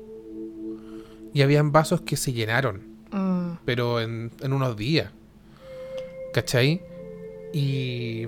[1.32, 5.10] Y habían vasos que se llenaron Mm, pero en, en unos días.
[6.32, 6.80] ¿Cachai?
[7.52, 8.22] Y,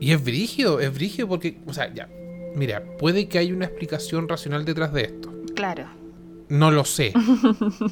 [0.00, 2.08] y es brígido, es brígido porque, o sea, ya,
[2.54, 5.32] mira, puede que haya una explicación racional detrás de esto.
[5.54, 5.86] claro.
[6.48, 7.12] No lo sé.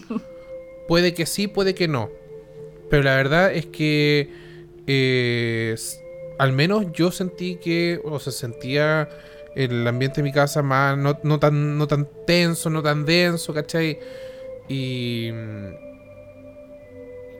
[0.88, 2.10] puede que sí, puede que no.
[2.90, 4.32] Pero la verdad es que
[4.88, 5.76] eh,
[6.40, 9.08] al menos yo sentí que, o se sentía
[9.54, 13.54] el ambiente de mi casa más, no, no tan, no tan tenso, no tan denso,
[13.54, 13.98] ¿cachai?
[14.68, 15.30] Y,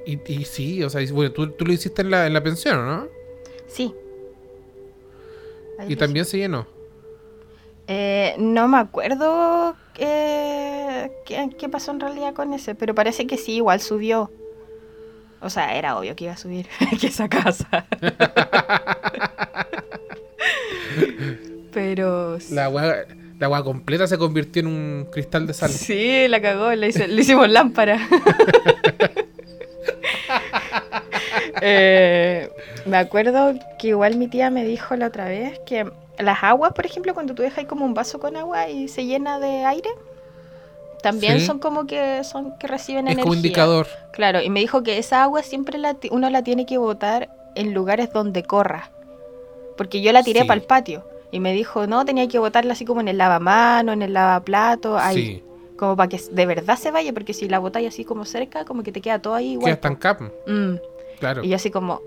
[0.07, 2.87] y, y sí, o sea, bueno, tú, tú lo hiciste en la, en la pensión,
[2.87, 3.09] ¿no?
[3.67, 3.95] Sí.
[5.79, 6.67] Ahí Y también se llenó.
[7.87, 13.39] Eh, no me acuerdo eh, qué, qué pasó en realidad con ese, pero parece que
[13.39, 14.31] sí, igual subió.
[15.41, 16.67] O sea, era obvio que iba a subir
[17.01, 17.87] que esa casa.
[21.73, 22.55] pero sí.
[22.55, 22.95] La agua,
[23.39, 25.71] la agua completa se convirtió en un cristal de sal.
[25.71, 27.99] Sí, la cagó, le, hice- le hicimos lámpara.
[31.61, 32.51] Eh,
[32.87, 36.87] me acuerdo que igual mi tía me dijo la otra vez que las aguas, por
[36.87, 39.91] ejemplo, cuando tú dejas ahí como un vaso con agua y se llena de aire,
[41.03, 41.47] También Sí.
[41.47, 43.23] son como que son que reciben Es energía.
[43.23, 43.87] como indicador.
[44.13, 47.73] Claro, y me dijo que esa agua siempre la uno la tiene que botar en
[47.73, 48.91] lugares donde corra.
[49.77, 50.47] Porque yo la tiré Sí.
[50.49, 51.05] para el patio.
[51.31, 54.99] Y me dijo, no, tenía que botarla así como en el lavamano, en el lavaplato,
[54.99, 55.15] ahí.
[55.17, 55.43] Sí.
[55.77, 58.83] Como para que de verdad se vaya, porque si la botáis así como cerca, como
[58.83, 59.71] que te queda todo ahí Queda igual.
[59.71, 59.75] po.
[59.75, 60.33] estancado.
[60.47, 60.77] Mm.
[61.21, 61.45] Claro.
[61.45, 62.01] Y yo así como,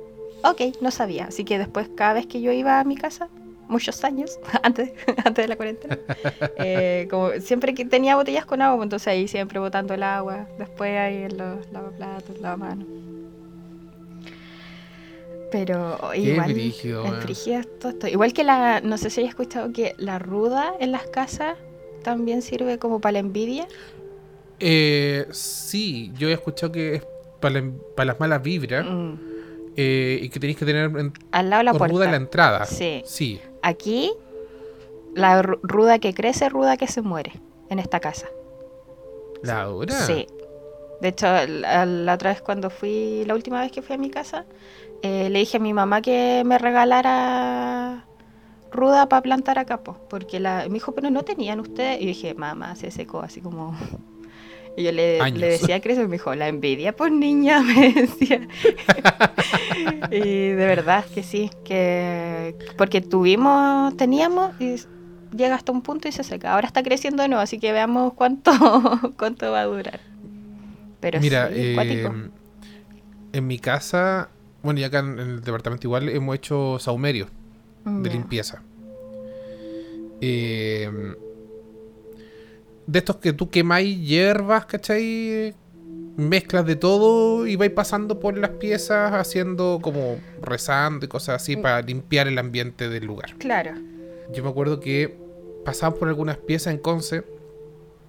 [0.44, 1.26] ok, no sabía.
[1.26, 3.30] Así que después, cada vez que yo iba a mi casa,
[3.68, 4.92] muchos años, antes,
[5.26, 5.98] antes de la cuarentena,
[6.58, 10.48] eh, como siempre que tenía botellas con agua, pues entonces ahí siempre botando el agua.
[10.58, 12.88] Después ahí en los lavaplatos, lavamanos.
[15.52, 17.24] Pero igual, brígido, es weón.
[17.24, 18.08] brígido todo esto.
[18.08, 21.58] Igual que la, no sé si hayas escuchado que la ruda en las casas
[22.04, 23.68] también sirve como para la envidia.
[24.60, 27.04] Eh, sí, yo he escuchado que es
[27.40, 27.62] para,
[28.06, 29.14] las malas vibras Mm.
[29.76, 32.12] eh, y que tenéis que tener en, Al lado de la ruda puerta.
[32.12, 32.66] la entrada.
[32.66, 33.02] Sí.
[33.06, 33.42] Sí.
[33.62, 34.14] Aquí,
[35.16, 37.34] la ru- ruda que crece, ruda que se muere
[37.70, 38.28] en esta casa.
[39.44, 39.94] La dura.
[40.06, 40.28] Sí.
[41.02, 44.12] De hecho, la, la otra vez cuando fui, la última vez que fui a mi
[44.12, 44.46] casa,
[45.02, 48.06] eh, le dije a mi mamá que me regalara
[48.72, 52.02] ruda para plantar acá, po, porque la, me dijo, pero no tenían ustedes.
[52.02, 53.76] Y dije, mamá, se secó, así como...
[54.78, 57.92] Y yo le, le decía que eso, y me dijo, la envidia, pues niña, me
[57.92, 58.40] decía.
[60.12, 64.78] y de verdad que sí, que porque tuvimos, teníamos, y
[65.36, 66.54] llega hasta un punto y se seca.
[66.54, 68.52] Ahora está creciendo de nuevo, así que veamos cuánto,
[69.18, 70.00] cuánto va a durar.
[71.02, 72.14] Pero Mira, sí, eh, cuático.
[73.34, 74.30] en mi casa,
[74.64, 77.28] bueno, y acá en el departamento igual hemos hecho saumerio
[77.86, 78.62] de limpieza.
[80.22, 80.90] Eh,
[82.88, 85.54] de estos que tú quemáis hierbas, ¿cachai?
[86.18, 91.56] Mezclas de todo y vais pasando por las piezas haciendo como rezando y cosas así
[91.56, 91.62] Mm.
[91.62, 93.34] para limpiar el ambiente del lugar.
[93.38, 93.72] Claro.
[94.34, 95.16] Yo me acuerdo que
[95.66, 97.24] pasamos por algunas piezas en Conce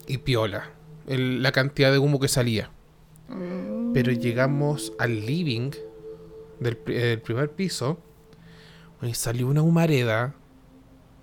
[0.07, 0.71] y piola
[1.07, 2.71] el- la cantidad de humo que salía.
[3.29, 5.71] Mm, Pero llegamos al living
[6.63, 7.99] del pri- el primer piso
[9.03, 10.35] y salió una humareda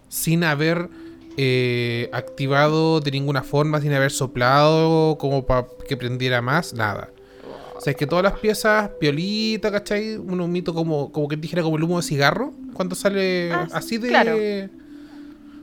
[0.10, 0.90] sin haber
[1.38, 7.10] eh, activado de ninguna forma, sin haber soplado como para que prendiera más, nada.
[7.78, 10.18] O sea, es que todas las piezas, piolita, ¿cachai?
[10.18, 13.98] Un humito como, como que dijera como el humo de cigarro, cuando sale Ah, así
[13.98, 14.10] de...
[14.10, 14.38] claro.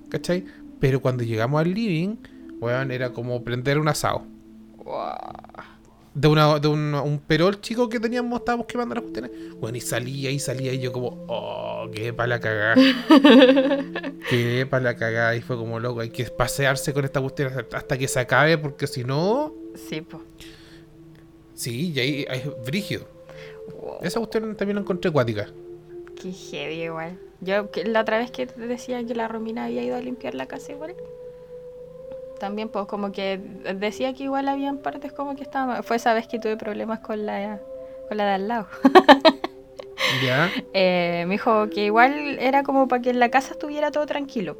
[0.08, 0.44] ¿Cachai?
[0.80, 2.16] Pero cuando llegamos al living,
[2.60, 4.24] weón, era como prender un asado
[6.18, 9.30] de, una, de un, un perol chico que teníamos, estábamos quemando las cuestiones.
[9.60, 12.74] Bueno, y salía y salía y yo como, oh, qué para la cagada.
[14.30, 15.36] qué para la cagada.
[15.36, 18.86] Y fue como loco, hay que pasearse con esta cuestión hasta- que se acabe, porque
[18.86, 20.22] si no, Sí, pues.
[21.54, 23.06] sí, y ahí es brígido.
[24.02, 25.48] Esa cuestión también la encontré acuática.
[26.20, 27.18] Qué heavy igual.
[27.40, 30.72] Yo la otra vez que decía que la Romina había ido a limpiar la casa
[30.72, 30.94] igual.
[32.38, 33.38] También pues como que
[33.78, 37.24] decía que igual habían partes como que estaba fue esa vez que tuve problemas con
[37.26, 37.58] la
[38.08, 38.66] con la de al lado.
[40.24, 44.06] Ya, Eh, me dijo que igual era como para que en la casa estuviera todo
[44.06, 44.56] tranquilo.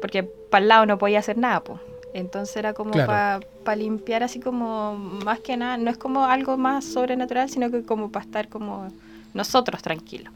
[0.00, 1.80] Porque para el lado no podía hacer nada, pues.
[2.14, 3.40] Entonces era como Claro.
[3.64, 7.84] para limpiar así como más que nada, no es como algo más sobrenatural, sino que
[7.84, 8.88] como para estar como
[9.32, 10.32] nosotros tranquilos.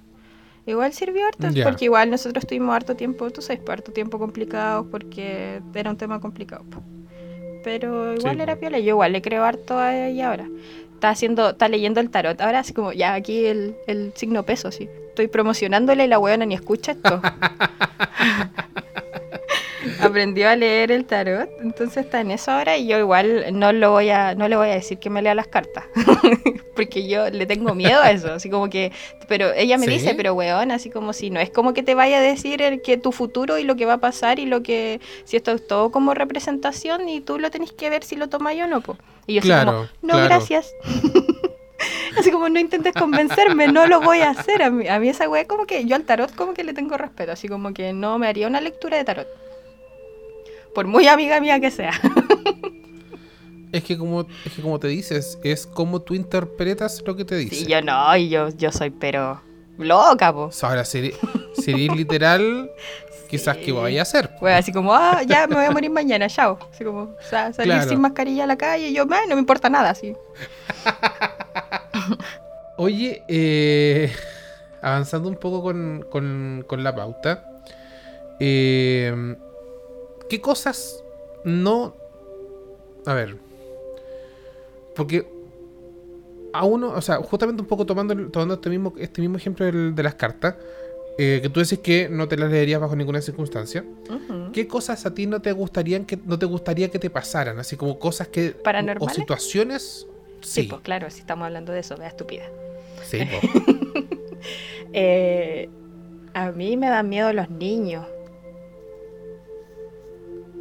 [0.67, 1.65] Igual sirvió harto, Ya.
[1.65, 5.97] porque igual nosotros tuvimos harto tiempo, tú sabes, pues, harto tiempo complicado porque era un
[5.97, 6.65] tema complicado.
[6.65, 6.83] po.
[7.63, 10.49] Pero igual Sí, era piola, yo igual le creo harto a ella ahora.
[10.95, 12.41] Está haciendo, está leyendo el tarot.
[12.41, 14.89] Ahora así como, ya aquí el, el signo peso, sí.
[15.09, 17.21] Estoy promocionándole y la weona ni escucha esto.
[20.01, 23.91] Aprendió a leer el tarot, entonces está en eso ahora y yo igual no lo
[23.93, 25.85] voy a, no le voy a decir que me lea las cartas.
[26.77, 28.93] Porque yo le tengo miedo a eso, así como que,
[29.29, 29.93] pero ella me ¿Sí?
[29.93, 32.83] dice, pero weón, así como si no es como que te vaya a decir el
[32.83, 35.67] que tu futuro y lo que va a pasar y lo que, si esto es
[35.67, 38.97] todo como representación y tú lo tenés que ver si lo tomas o no, po.
[39.27, 40.25] Y yo Claro, como, no, claro.
[40.27, 40.73] gracias.
[42.19, 44.63] así como no intentes convencerme, no lo voy a hacer.
[44.63, 46.97] A mí, a mí esa wea como que yo al tarot como que le tengo
[46.97, 49.27] respeto, así como que no me haría una lectura de tarot.
[50.77, 51.93] Por muy amiga mía que sea.
[53.73, 57.35] es que como, es que como te dices, es como tú interpretas lo que te
[57.37, 57.55] dice.
[57.57, 59.41] Sí, yo no, y yo, yo soy pero
[59.79, 60.51] loca, po.
[60.61, 61.15] Ahora, sería,
[61.95, 62.71] literal,
[63.31, 64.29] quizás que vaya a hacer.
[64.43, 66.59] Así como, ah, ya me voy a morir mañana, chao.
[66.71, 67.89] Así como, sa- salir Claro.
[67.89, 70.15] sin mascarilla a la calle, y yo, "Ah, no me importa nada, así.
[72.77, 74.13] Oye, eh,
[74.83, 77.45] avanzando un poco con, con- con la pauta,
[78.39, 79.37] eh,
[80.29, 81.03] ¿qué cosas
[81.45, 81.95] no...
[83.07, 83.37] A ver,
[84.95, 85.27] porque
[86.53, 89.95] a uno, o sea, justamente un poco tomando, tomando este, mismo, este mismo ejemplo del-
[89.95, 90.57] de las cartas,
[91.19, 93.85] eh, que tú decís que no te las leerías bajo ninguna circunstancia.
[94.53, 97.59] ¿Qué cosas a ti no te gustarían que no te gustaría que te pasaran?
[97.59, 99.15] Así como cosas que o ¿Paranormales?
[99.15, 100.07] situaciones.
[100.41, 102.45] Sí, Sí, pues claro, si estamos hablando de eso, vea estúpida.
[103.05, 103.41] sí, po.
[104.93, 105.69] Eh,
[106.33, 108.07] a mí me dan miedo los niños.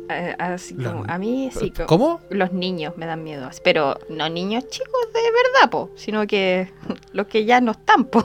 [0.09, 1.73] Eh, así como, a mí sí,
[2.29, 6.71] los niños me dan miedo, pero no niños chicos de verdad, po, sino que
[7.13, 8.21] los que ya no están, po.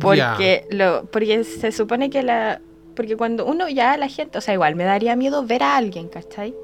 [0.00, 2.60] Porque, lo, porque se supone que la.
[2.96, 4.38] Porque cuando uno ya la gente.
[4.38, 6.54] O sea, igual me daría miedo ver a alguien, ¿cachai?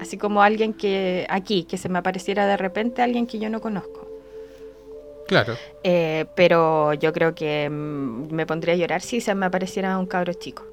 [0.00, 1.26] Así como alguien que.
[1.30, 4.06] Aquí, que se me apareciera de repente alguien que yo no conozco.
[5.28, 5.54] Claro.
[5.84, 10.06] Eh, pero yo creo que mm, me pondría a llorar si se me apareciera un
[10.06, 10.64] cabro chico.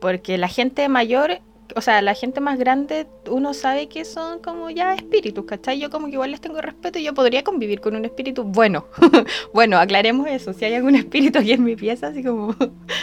[0.00, 1.40] Porque la gente mayor,
[1.74, 5.78] o sea, la gente más grande, uno sabe que son como ya espíritus, ¿cachai?
[5.78, 8.86] Yo como que igual les tengo respeto y yo podría convivir con un espíritu bueno.
[9.54, 10.52] bueno, aclaremos eso.
[10.52, 12.54] Si hay algún espíritu aquí en mi pieza, así como...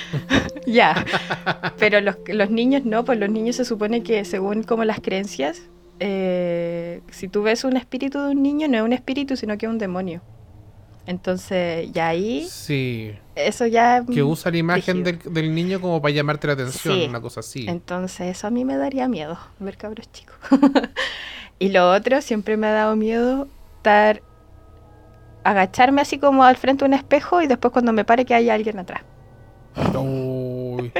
[0.65, 1.05] ya.
[1.77, 5.63] Pero los, los niños no, pues los niños se supone que según como las creencias,
[5.99, 9.65] eh, si tú ves un espíritu de un niño, no es un espíritu, sino que
[9.65, 10.21] es un demonio.
[11.07, 13.13] Entonces, ya ahí, Sí.
[13.35, 14.03] eso ya...
[14.11, 17.05] Que usa la imagen del, niño como para llamarte la atención, Sí.
[17.07, 17.65] una cosa así.
[17.69, 20.35] Entonces, eso a mí me daría miedo, ver cabros chicos.
[21.59, 24.21] y lo otro, siempre me ha dado miedo estar...
[25.43, 28.55] agacharme así como al frente de un espejo y después cuando me pare que haya
[28.55, 29.01] alguien atrás.
[29.95, 30.91] Uy,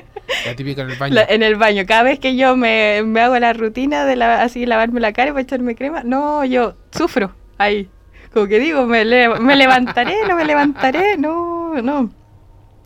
[0.46, 1.16] la típica en el baño.
[1.16, 4.42] La- en el baño, cada vez que yo me, me hago la rutina de la-
[4.44, 7.90] así lavarme la cara y para echarme crema, no, yo sufro ahí.
[8.36, 12.12] Como que digo, me, le- me levantaré, no me levantaré, no, no.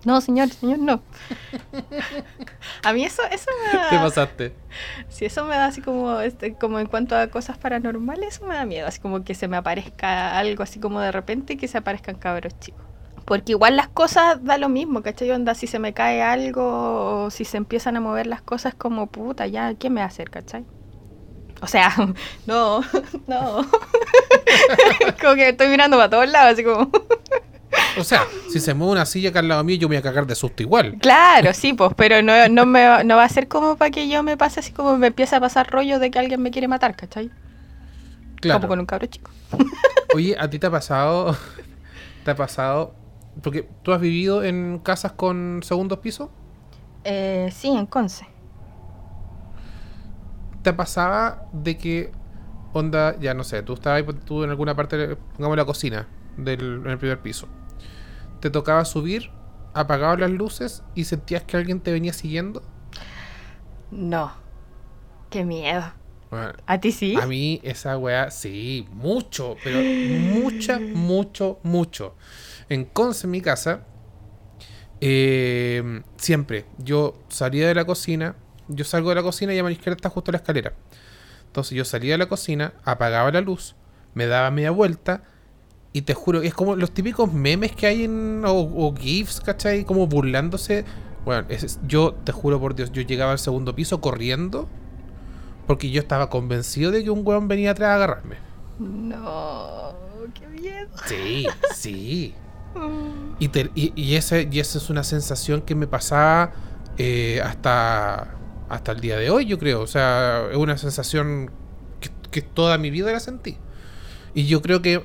[0.06, 1.02] No, señor, señor, no.
[2.84, 4.54] A mí eso, eso me Te da, pasaste.
[5.10, 8.56] sí, eso me da así como, este, como en cuanto a cosas paranormales, eso me
[8.56, 11.68] da miedo, así como que se me aparezca algo así como de repente y que
[11.68, 12.86] se aparezcan cabros chicos.
[13.26, 15.32] Porque igual las cosas da lo mismo, ¿cachai?
[15.32, 19.08] Onda, si se me cae algo o si se empiezan a mover las cosas como
[19.08, 20.66] puta, ya, ¿qué me va a hacer, cachai?
[21.62, 21.94] O sea,
[22.48, 22.82] no,
[23.28, 23.66] no.
[25.22, 26.90] como que estoy mirando para todos lados, así como...
[27.98, 30.02] O sea, si se mueve una silla acá al lado mío, yo me voy a
[30.02, 30.98] cagar de susto igual.
[31.00, 34.08] Claro, sí, pues, pero no, no, me, va- no va a ser como para que
[34.10, 36.68] yo me pase así como me empiece a pasar rollo de que alguien me quiere
[36.68, 37.30] matar, ¿cachai?
[38.42, 38.60] Claro.
[38.62, 39.30] Como con un cabro chico.
[40.16, 41.38] Oye, ¿a ti te ha pasado?
[42.24, 42.96] ¿Te ha pasado?
[43.44, 46.30] Porque tú has vivido en casas con segundos pisos.
[47.04, 48.26] Eh, sí, en Conce.
[50.62, 52.12] ¿Te pasaba de que,
[52.74, 56.82] onda, ya no sé, tú estabas ahí, tú en alguna parte, pongamos la cocina, del,
[56.84, 57.48] en el primer piso.
[58.40, 59.32] Te tocaba subir,
[59.74, 62.62] apagabas las luces y sentías que alguien te venía siguiendo.
[63.92, 64.32] No.
[65.30, 65.84] Qué miedo.
[66.30, 67.16] Bueno, ¿A ti sí?
[67.20, 72.16] A mí esa weá, sí, mucho, pero mucha, mucho, mucho.
[72.70, 73.88] En Conce, en mi casa,
[75.02, 78.36] eh, siempre, yo salía de la cocina,
[78.70, 80.74] yo salgo de la cocina y a mi izquierda está justo la escalera.
[81.48, 83.76] Entonces yo salía de la cocina, apagaba la luz,
[84.14, 85.24] me daba media vuelta
[85.94, 89.84] y te juro, es como los típicos memes que hay en, o, o GIFs, ¿cachai?
[89.84, 90.86] Como burlándose.
[91.26, 94.70] Bueno, es- yo te juro por Dios, yo llegaba al segundo piso corriendo
[95.68, 98.38] porque yo estaba convencido de que un weón venía atrás a agarrarme.
[98.80, 99.94] No,
[100.34, 100.90] qué miedo.
[101.08, 102.34] Sí, sí.
[103.40, 106.52] Y, te- y, y ese, y esa es una sensación que me pasaba
[106.98, 108.36] eh, hasta,
[108.70, 109.82] hasta el día de hoy, yo creo.
[109.82, 111.52] O sea, es una sensación
[112.00, 113.58] que, que toda mi vida la sentí.
[114.34, 115.04] Y yo creo que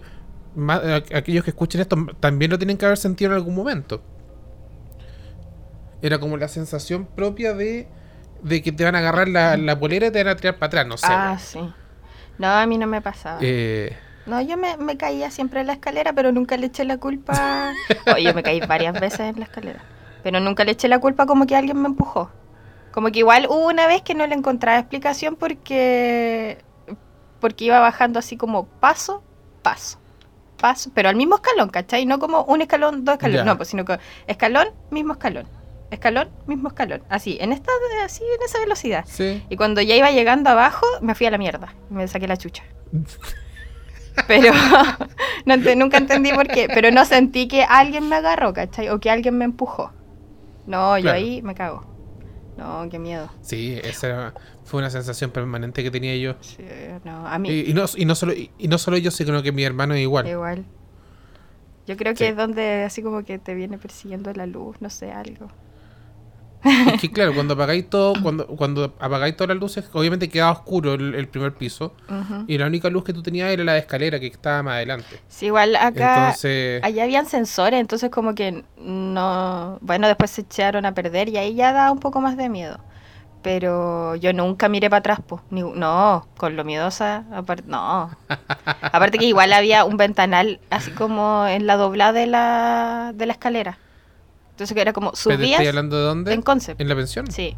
[1.14, 4.02] aquellos que escuchen esto también lo tienen que haber sentido en algún momento.
[6.02, 7.88] Era como la sensación propia de,
[8.42, 10.66] de que te van a agarrar la, la polera y te van a tirar para
[10.68, 11.06] atrás, no sé.
[11.08, 11.74] Ah, sí.
[12.38, 13.40] No, a mí no me pasaba.
[13.40, 13.96] Eh,
[14.26, 17.78] No, yo me, me caía siempre en la escalera, pero nunca le eché la culpa.
[18.06, 19.84] Oye, yo me caí varias veces en la escalera.
[20.22, 22.30] Pero nunca le eché la culpa como que alguien me empujó.
[22.94, 26.58] Como que igual hubo una vez que no le encontraba explicación porque.
[27.40, 29.24] Porque iba bajando así como paso,
[29.62, 29.98] paso,
[30.60, 30.92] paso.
[30.94, 32.06] Pero al mismo escalón, ¿cachai?
[32.06, 33.46] No como un escalón, dos escalones.
[33.46, 35.48] No, pues sino que escalón, mismo escalón.
[35.90, 37.02] Escalón, mismo escalón.
[37.08, 37.72] Así, en esta,
[38.04, 39.04] así, en esa velocidad.
[39.08, 39.44] sí.
[39.48, 41.74] Y cuando ya iba llegando abajo, me fui a la mierda.
[41.90, 42.62] Me saqué la chucha.
[44.28, 44.52] Pero
[45.46, 46.68] no nunca entendí por qué.
[46.72, 48.88] Pero no sentí que alguien me agarró, ¿cachai?
[48.90, 49.92] O que alguien me empujó.
[50.64, 51.93] No, yo ahí me cago.
[52.56, 53.28] No, qué miedo.
[53.42, 54.34] Sí, esa era-
[54.64, 56.34] fue una sensación permanente que tenía yo.
[56.40, 56.62] Sí,
[57.04, 59.42] no, a mí Y, y no, y, no solo, y, y no solo yo, sino
[59.42, 60.26] que mi hermano es igual.
[60.28, 60.64] igual.
[61.86, 62.24] Yo creo que Sí.
[62.30, 65.48] es donde así como que te viene persiguiendo la luz, no sé, algo.
[66.64, 70.94] Es que claro, cuando apagáis todo, cuando, cuando apagáis todas las luces, obviamente quedaba oscuro
[70.94, 71.94] el, el primer piso.
[72.46, 75.20] Y la única luz que tú tenías era la de escalera que estaba más adelante.
[75.28, 80.86] Sí, igual acá, Entonces, allá habían sensores, entonces como que no, bueno, después se echaron
[80.86, 82.78] a perder y ahí ya da un poco más de miedo.
[83.42, 85.42] Pero yo nunca miré para atrás, pues.
[85.50, 88.10] Ni, no, con lo miedosa, aparte, no.
[88.92, 93.32] Aparte que igual había un ventanal así como en la doblada de la, de la
[93.34, 93.78] escalera.
[94.54, 96.32] Entonces que era como ¿pero subías ¿Estoy hablando de dónde?
[96.32, 96.80] en concept.
[96.80, 97.26] ¿En la pensión?
[97.30, 97.56] Sí.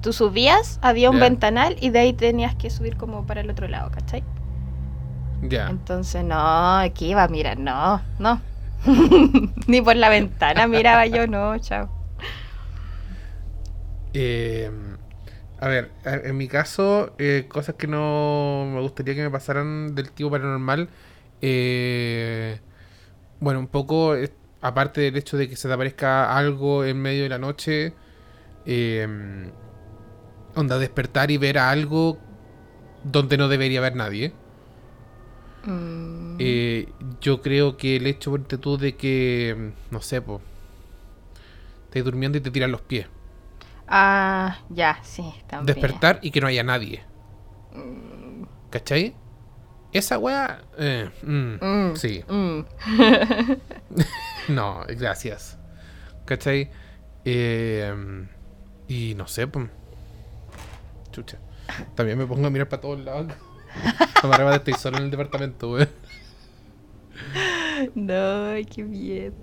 [0.00, 3.68] Tú subías, había un ventanal y de ahí tenías que subir como para el otro
[3.68, 4.24] lado, ¿cachai?
[5.42, 5.68] Ya.
[5.68, 8.40] Entonces, no, aquí iba a mirar, no, no.
[9.66, 11.90] Ni por la ventana miraba yo, no, chao.
[14.12, 14.70] Eh,
[15.58, 20.10] a ver, en mi caso, eh, cosas que no me gustaría que me pasaran del
[20.12, 20.88] tipo paranormal.
[21.42, 22.60] eh,
[23.40, 24.14] bueno, un poco,
[24.60, 27.94] aparte del hecho de que se te aparezca algo en medio de la noche,
[28.66, 29.50] eh,
[30.54, 32.18] onda despertar y ver a algo
[33.04, 34.32] donde no debería haber nadie.
[35.64, 36.88] Mm, Eh,
[37.20, 40.40] yo creo que el hecho, ponte tú, de que, no sé, pues,
[41.84, 43.06] estás durmiendo y te tiran los pies.
[43.86, 45.66] Ah, ya, sí, también.
[45.74, 47.02] despertar y que no haya nadie.
[48.70, 49.14] ¿Cachai?
[49.92, 50.62] Esa weá.
[50.78, 52.60] eh, mm, Mm, Sí, mm.
[54.50, 55.58] no, gracias.
[56.24, 56.70] ¿Cachai?
[57.24, 58.26] Eh,
[58.88, 59.68] y no sé, pues.
[61.12, 61.38] Chucha.
[61.94, 63.32] También me pongo a mirar para todos lados.
[64.22, 65.88] No me estoy solo en el departamento, weón.
[67.94, 69.34] No, qué bien.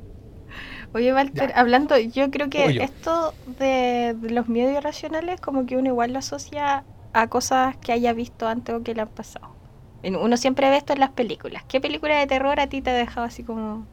[0.94, 2.84] Oye, Walter, hablando, yo creo que Oye.
[2.84, 6.84] esto de, de los miedos irracionales, como que uno igual lo asocia
[7.14, 9.58] a cosas que haya visto antes o que le han pasado.
[10.04, 11.64] Uno siempre ve esto en las películas.
[11.68, 13.86] ¿Qué película de terror a ti te ha dejado así como...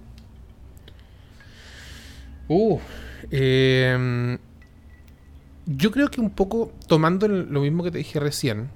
[2.49, 2.79] Uh,
[3.31, 4.39] eh,
[5.67, 8.71] yo creo que un poco tomando lo mismo que te dije recién,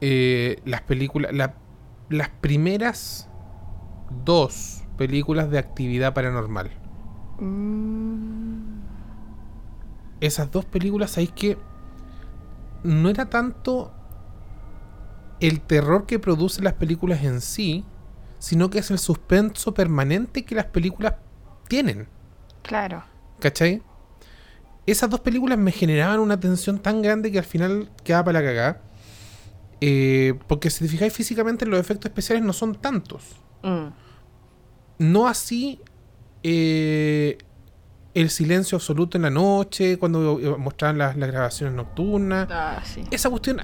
[0.00, 1.54] eh, las películas, la-
[2.08, 3.28] las primeras
[4.24, 6.70] dos películas de actividad paranormal.
[7.40, 8.78] Mm,
[10.20, 11.56] Esas dos películas, ¿sabéis que
[12.84, 13.92] no era tanto
[15.40, 17.84] el terror que producen las películas en sí,
[18.38, 21.14] sino que es el suspenso permanente que las películas
[21.68, 22.08] tienen?
[22.68, 23.02] Claro.
[23.40, 23.82] ¿Cachai?
[24.86, 28.46] Esas dos películas me generaban una tensión tan grande que al final quedaba para la
[28.46, 28.80] cagada.
[29.80, 33.22] Eh, porque si te fijáis físicamente, los efectos especiales no son tantos.
[33.62, 33.88] Mm,
[34.98, 35.80] No así
[36.42, 37.38] eh,
[38.14, 42.48] el silencio absoluto en la noche, cuando eh, mostraban las, las grabaciones nocturnas.
[42.50, 43.04] Ah, sí.
[43.10, 43.60] Esa cuestión,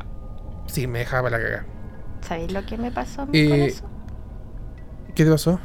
[0.67, 1.67] sí, me dejaba para la cagada.
[2.21, 3.85] ¿Sabéis lo que me pasó a mí con eso?
[5.15, 5.59] ¿Qué te pasó?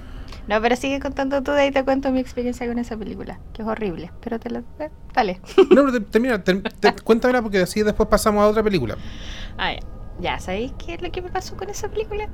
[0.50, 3.62] No, pero sigue contando tú, de ahí te cuento mi experiencia con esa película, que
[3.62, 4.12] es horrible.
[4.22, 4.60] Pero te la...
[4.80, 5.40] eh, Dale.
[5.70, 8.96] No, pero te- termina, te- te- cuéntamela porque así después pasamos a otra película.
[9.58, 9.80] Ah, ya.
[10.22, 12.26] Ya, ¿sabéis qué es lo que me pasó con esa película?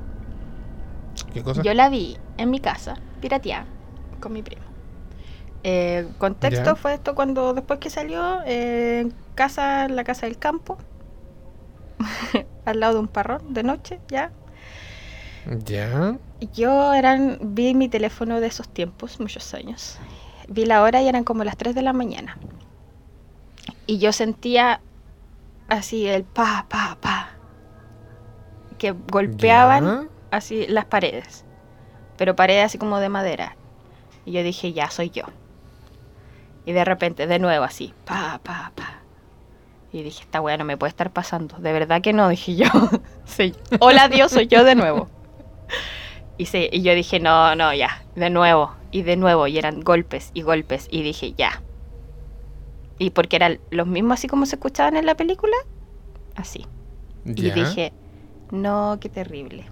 [1.34, 1.61] ¿Qué cosa?
[1.61, 3.66] Yo la vi en mi casa, pirateada,
[4.22, 4.63] con mi primo.
[5.63, 10.38] Eh, contexto fue esto cuando después que salió eh, en casa, en la casa del
[10.38, 10.78] campo,
[12.66, 14.32] al lado de un parrón de noche, ya.
[15.64, 16.18] Ya.
[16.54, 19.98] Yo eran, vi mi teléfono de esos tiempos, muchos años.
[20.48, 22.38] Vi la hora y eran como las 3 de la mañana.
[23.88, 24.82] Y yo sentía
[25.68, 27.30] así el pa, pa, pa.
[28.78, 30.08] Que golpeaban Ya.
[30.38, 31.46] así las paredes.
[32.18, 33.56] Pero paredes así como de madera.
[34.26, 35.24] Y yo dije, ya soy yo.
[36.66, 39.02] Y de repente, de nuevo así, pa, pa, pa.
[39.91, 41.58] Y dije, esta weá no me puede estar pasando.
[41.58, 42.66] De verdad que no, dije yo.
[43.26, 43.54] Sí.
[43.80, 45.10] Hola Dios, soy yo de nuevo.
[46.38, 50.41] Y, yo dije, no, no, ya, de nuevo, y de nuevo, y eran golpes y
[50.41, 51.61] golpes, y dije, ya.
[52.99, 55.55] Y porque eran los mismos así como se escuchaban en la película,
[56.36, 56.66] así.
[57.26, 57.93] Y dije,
[58.51, 59.66] no, qué terrible.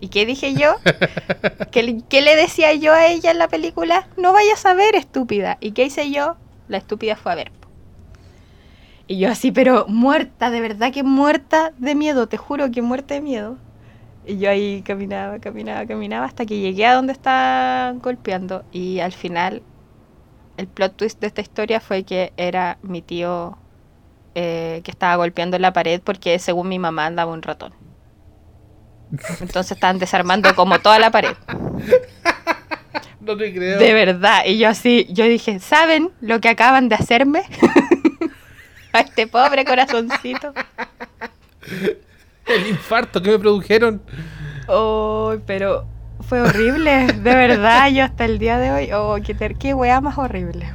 [0.00, 0.74] ¿Y qué dije yo?
[1.70, 4.08] ¿Qué, le- qué le decía yo a ella en la película?
[4.16, 5.58] No vayas a ver, estúpida.
[5.60, 6.36] ¿Y qué hice yo?
[6.68, 7.52] La estúpida fue a ver.
[9.06, 13.14] Y yo así, pero muerta, de verdad que muerta de miedo, te juro que muerta
[13.14, 13.56] de miedo.
[14.26, 18.64] Y yo ahí caminaba, caminaba, caminaba hasta que llegué a donde estaban golpeando.
[18.70, 19.62] Y al final,
[20.56, 23.58] el plot twist de esta historia fue que era mi tío
[24.34, 27.74] eh, que estaba golpeando la pared porque según mi mamá andaba un ratón.
[29.40, 31.36] Entonces estaban desarmando como toda la pared.
[33.20, 33.78] No te creo.
[33.78, 34.42] De verdad.
[34.46, 37.44] Y yo así, yo dije, ¿saben lo que acaban de hacerme?
[38.92, 40.52] a este pobre corazoncito.
[42.46, 44.02] El infarto que me produjeron.
[44.68, 45.86] Oh, pero
[46.20, 47.90] fue horrible, de verdad.
[47.90, 50.72] Yo hasta el día de hoy, oh, qué, qué weá más horrible.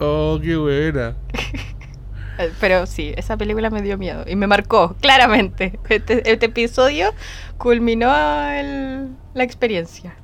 [0.00, 1.16] Oh, qué buena.
[2.60, 5.78] Pero sí, esa película me dio miedo y me marcó, claramente.
[5.88, 7.10] Este, este episodio
[7.56, 8.14] culminó
[8.48, 10.14] el- la experiencia.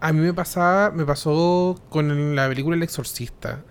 [0.00, 3.64] A mí me pasaba, me pasó con la película El Exorcista.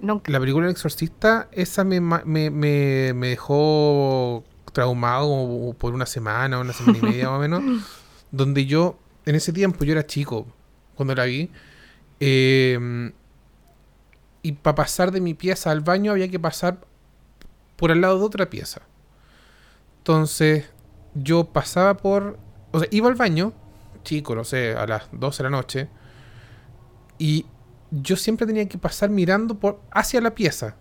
[0.00, 0.32] Nunca.
[0.32, 6.58] La película El Exorcista, esa me, me, me, me dejó traumado como por una semana,
[6.58, 7.62] una semana y media más o menos.
[8.30, 10.46] Donde yo, en ese tiempo, yo era chico
[10.94, 11.50] cuando la vi.
[12.20, 13.12] eh,
[14.42, 16.80] y para pasar de mi pieza al baño había que pasar
[17.76, 18.82] por al lado de otra pieza.
[19.98, 20.66] Entonces,
[21.14, 22.38] yo pasaba por.
[22.72, 23.52] O sea, iba al baño,
[24.02, 25.88] chico, no sé, a las 12 de la noche.
[27.18, 27.44] Y
[27.90, 30.76] yo siempre tenía que pasar mirando por hacia la pieza.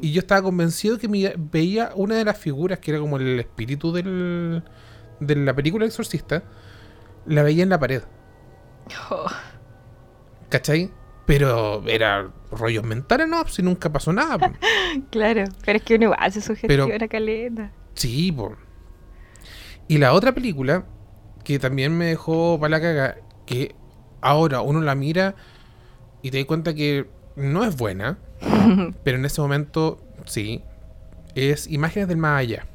[0.00, 1.08] Y yo estaba convencido que
[1.50, 4.62] veía una de las figuras que era como el espíritu del,
[5.20, 6.44] de la película El Exorcista.
[7.26, 8.02] La veía en la pared.
[9.10, 9.26] Oh,
[10.48, 10.90] ¿Cachai?
[11.26, 14.52] Pero era rollos mentales, no, si nunca pasó nada.
[15.10, 17.72] claro, pero es que uno igual se sugestiona Pero- caleta.
[17.94, 18.56] Sí, po.
[19.88, 20.84] Y la otra película,
[21.44, 23.16] que también me dejó para la caga,
[23.46, 23.74] que
[24.20, 25.34] ahora uno la mira
[26.22, 28.18] y te das cuenta que no es buena,
[29.04, 30.62] pero en ese momento sí,
[31.34, 32.66] es Imágenes del Más Allá.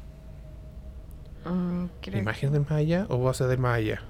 [1.44, 4.02] Mm, ¿Imágenes del Más Allá o Voces del Más Allá?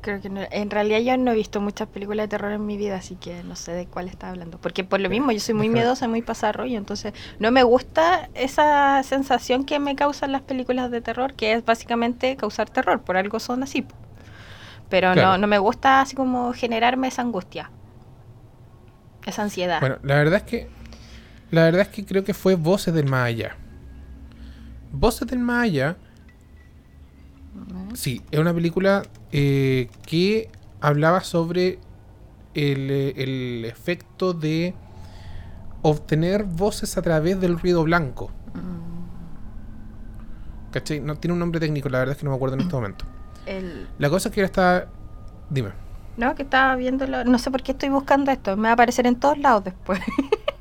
[0.00, 0.40] creo que no.
[0.50, 3.42] En realidad yo no he visto muchas películas de terror en mi vida, así que
[3.42, 4.58] no sé de cuál está hablando.
[4.58, 9.02] Porque por lo mismo yo soy muy miedosa, muy pasarrollo, entonces no me gusta esa
[9.02, 13.38] sensación que me causan las películas de terror, que es básicamente causar terror, por algo
[13.40, 13.84] son así.
[14.88, 15.32] Pero Claro.
[15.32, 17.70] no, no me gusta así como generarme esa angustia,
[19.26, 19.80] esa ansiedad.
[19.80, 20.68] Bueno, la verdad es que
[21.50, 23.56] la verdad es que creo que fue Voces del Más Allá.
[24.92, 25.96] Voces del Más Allá.
[27.94, 31.78] Sí, es una película eh, que hablaba sobre
[32.54, 34.74] el, eh, el efecto de
[35.82, 38.30] obtener voces a través del ruido blanco.
[38.54, 38.78] Mm.
[40.72, 41.00] ¿Cachai?
[41.00, 43.04] No tiene un nombre técnico, la verdad es que no me acuerdo en este momento.
[43.46, 44.88] El, La cosa es que ahora está.
[45.50, 45.70] Dime.
[46.18, 49.06] no, que estaba viéndolo, no sé por qué estoy buscando esto, me va a aparecer
[49.06, 50.00] en todos lados después.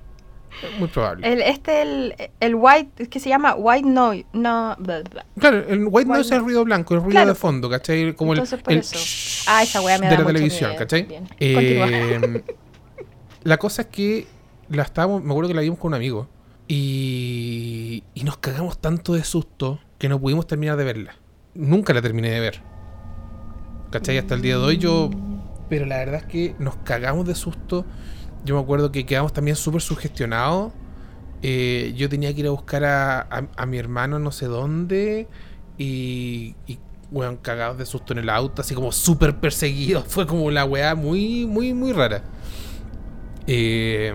[0.80, 1.32] Muy probable.
[1.32, 4.76] El, este, el, el white, que se llama white noise, no.
[5.40, 7.30] Claro, el white White noise es el ruido blanco, el ruido Claro.
[7.30, 8.14] de fondo, ¿cachai?
[8.16, 10.80] Como el, Entonces, el shhh Ah, esa me de da la mucho televisión, miedo.
[10.80, 11.04] ¿cachai?
[11.04, 11.28] Bien.
[11.40, 12.44] Eh,
[13.44, 14.28] la cosa es que
[14.70, 16.28] la estábamos, me acuerdo que la vimos con un amigo
[16.68, 21.16] y, y nos cagamos tanto de susto que no pudimos terminar de verla.
[21.54, 22.62] Nunca la terminé de ver.
[23.92, 24.18] ¿Cachai?
[24.18, 25.10] Hasta el día de hoy yo...
[25.70, 27.86] Pero la verdad es que nos cagamos de susto.
[28.48, 30.72] Yo me acuerdo que quedamos también súper sugestionados.
[31.44, 33.22] Eh, yo tenía que ir a buscar a,
[33.58, 35.28] a- mi hermano no sé dónde
[35.78, 36.80] y, y
[37.12, 40.06] weón, cagados de susto en el auto, así como súper perseguidos.
[40.10, 42.24] Fue como la weá muy, muy, muy rara.
[43.48, 44.14] Eh,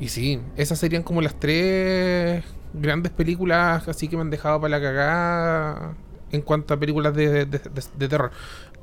[0.00, 2.44] y sí, esas serían como las tres
[2.74, 5.96] grandes películas así que me han dejado para la cagada
[6.30, 8.30] en cuanto a películas de- de terror.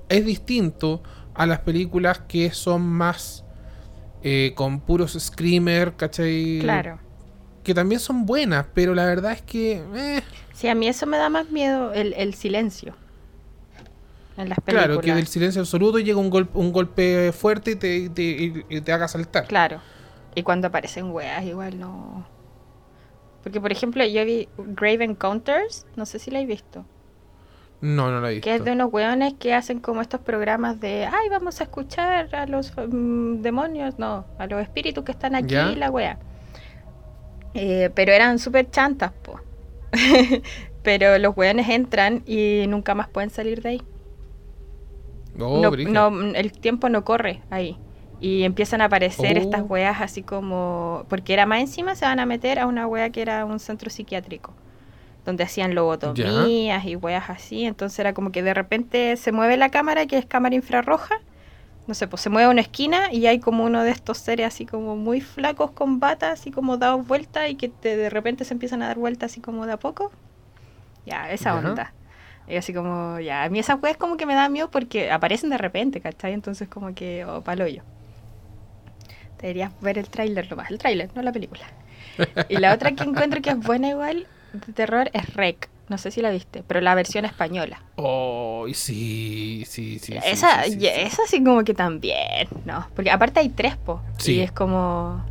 [0.09, 3.44] Es distinto a las películas que son más
[4.23, 6.59] eh, con puros screamer, ¿cachai?
[6.61, 6.99] Claro.
[7.63, 9.83] Que también son buenas, pero la verdad es que...
[9.95, 10.21] eh,
[10.53, 12.95] Sí, a mí eso me da más miedo, el, el silencio.
[14.37, 14.85] En las películas.
[14.87, 18.81] claro, que del silencio absoluto llega un, golpe un golpe fuerte y te, te, y
[18.81, 19.47] te haga saltar.
[19.47, 19.81] Claro.
[20.35, 22.27] Y cuando aparecen weas, igual no.
[23.43, 26.85] Porque, por ejemplo, yo vi Grave Encounters, no sé si la he visto.
[27.85, 28.45] No, no la he visto.
[28.45, 32.33] Que es de unos weones que hacen como estos programas de, ay, vamos a escuchar
[32.35, 35.67] a los mm, demonios, no, a los espíritus que están aquí, Ya.
[35.67, 36.17] la wea.
[37.53, 39.39] Eh, pero eran súper chantas, po.
[40.83, 43.81] pero los weones entran y nunca más pueden salir de ahí.
[45.39, 47.77] Oh, no, no, el tiempo no corre ahí.
[48.21, 49.41] Y empiezan a aparecer Oh.
[49.41, 51.05] estas weas así como...
[51.09, 53.89] Porque era más encima, se van a meter a una wea que era un centro
[53.89, 54.53] psiquiátrico.
[55.25, 57.65] Donde hacían lobotomías y weas así.
[57.65, 61.15] Entonces era como que de repente se mueve la cámara, que es cámara infrarroja.
[61.87, 64.47] No sé, pues se mueve a una esquina y hay como uno de estos seres
[64.47, 68.43] así como muy flacos con batas, así como dados vueltas y que te- de repente
[68.43, 70.11] se empiezan a dar vueltas así como de a poco.
[71.05, 71.93] Ya, esa onda.
[72.47, 75.49] Y así como, ya, a mí esas weas como que me da miedo porque aparecen
[75.51, 76.33] de repente, ¿cachai?
[76.33, 77.83] Entonces como que, oh, palo yo.
[79.41, 81.63] Deberías ver el tráiler nomás, el tráiler, no la película.
[82.49, 85.69] Y la otra que encuentro que es buena igual de terror es Rec.
[85.87, 87.83] No sé si la viste, pero la versión española.
[87.95, 90.15] Oh, sí, sí, sí.
[90.25, 91.01] esa, sí, sí, ya- sí.
[91.01, 92.87] esa sí como que también, ¿no?
[92.95, 94.01] Porque aparte hay tres, po.
[94.17, 94.33] Sí.
[94.37, 95.23] Y es como...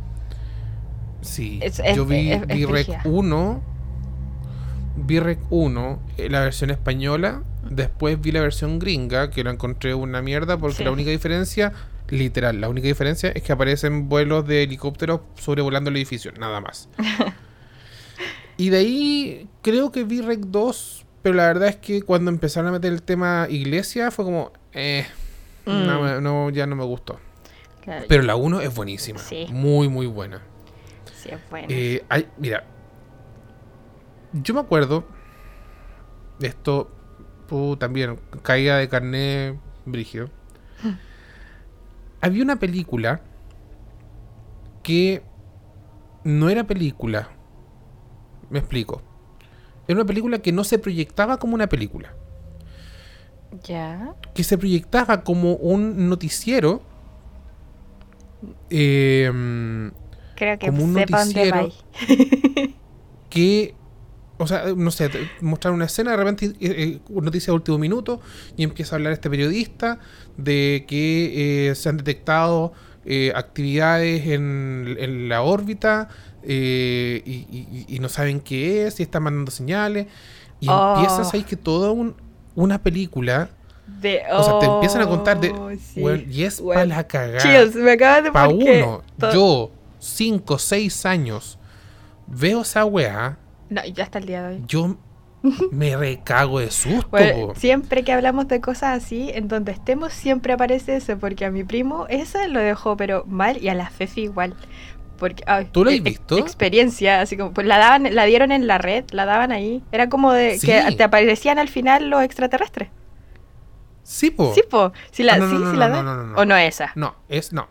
[1.21, 3.01] Sí, Es- es- yo vi, es- vi Rec brígida.
[3.03, 3.61] 1,
[4.95, 9.93] vi Rec 1, eh, la versión española, después vi la versión gringa, que la encontré
[9.93, 11.73] una mierda porque la única diferencia
[12.07, 16.87] Literal, la única diferencia es que aparecen vuelos de helicópteros sobrevolando el edificio, nada más.
[18.57, 22.69] y de ahí creo que vi Rec 2, pero la verdad es que cuando empezaron
[22.69, 25.05] a meter el tema iglesia fue como, eh,
[25.65, 26.23] no, Mm.
[26.23, 27.19] no, ya no me gustó.
[27.81, 29.45] Claro, Pero la 1 es buenísima, Sí.
[29.51, 30.41] muy, muy buena.
[31.15, 31.67] sí, es bueno.
[31.69, 32.63] Eh, hay- mira,
[34.33, 35.05] yo me acuerdo
[36.39, 36.91] de esto,
[37.79, 40.29] también, caída de carné brígido.
[42.21, 43.21] Había una película
[44.83, 45.23] que
[46.23, 47.29] no era película.
[48.49, 49.01] Me explico.
[49.87, 52.13] Era una película que no se proyectaba como una película.
[53.63, 54.15] ya.
[54.33, 56.81] Que se proyectaba como un noticiero.
[58.69, 59.91] eh,
[60.35, 61.71] Creo que como un noticiero.
[63.29, 63.75] que,
[64.37, 65.09] o sea, no sé,
[65.41, 68.21] mostrar una escena, de repente eh, eh, noticia de último minuto,
[68.57, 69.99] y empieza a hablar este periodista
[70.37, 72.73] de que eh, se han detectado
[73.05, 76.09] eh, actividades en, en la órbita
[76.47, 80.07] eh, y, y- y no saben qué es, y están mandando señales,
[80.59, 80.93] y Oh.
[80.95, 82.15] empiezas ahí que toda un-
[82.55, 83.49] una película,
[84.01, 86.01] De, o sea, te empiezan a contar de, Oh, sí.
[86.31, 87.39] y es para la cagada.
[87.39, 91.59] Chills, me acabas de Pa' uno, yo, 5, 6 años,
[92.27, 93.37] veo esa weá,
[93.69, 94.63] No, ya hasta el día de hoy.
[94.67, 94.95] yo
[95.71, 97.07] me recago de susto.
[97.11, 101.51] Bueno, siempre que hablamos de cosas así, en donde estemos siempre aparece eso, porque a
[101.51, 104.55] mi primo ese lo dejó pero mal y a la Fefi igual.
[105.17, 106.37] Porque, ay, ¿Tú lo has ex- visto?
[106.37, 109.81] Experiencia, así como, pues la daban, la dieron en la red, la daban ahí.
[109.91, 110.67] Era como de Sí.
[110.67, 112.89] que te aparecían al final los extraterrestres.
[114.03, 114.53] Sí, po.
[114.53, 114.91] Sí, po.
[115.11, 116.37] Si la, no, sí, no, la dan.
[116.37, 116.91] O no esa.
[116.95, 117.67] No, es no.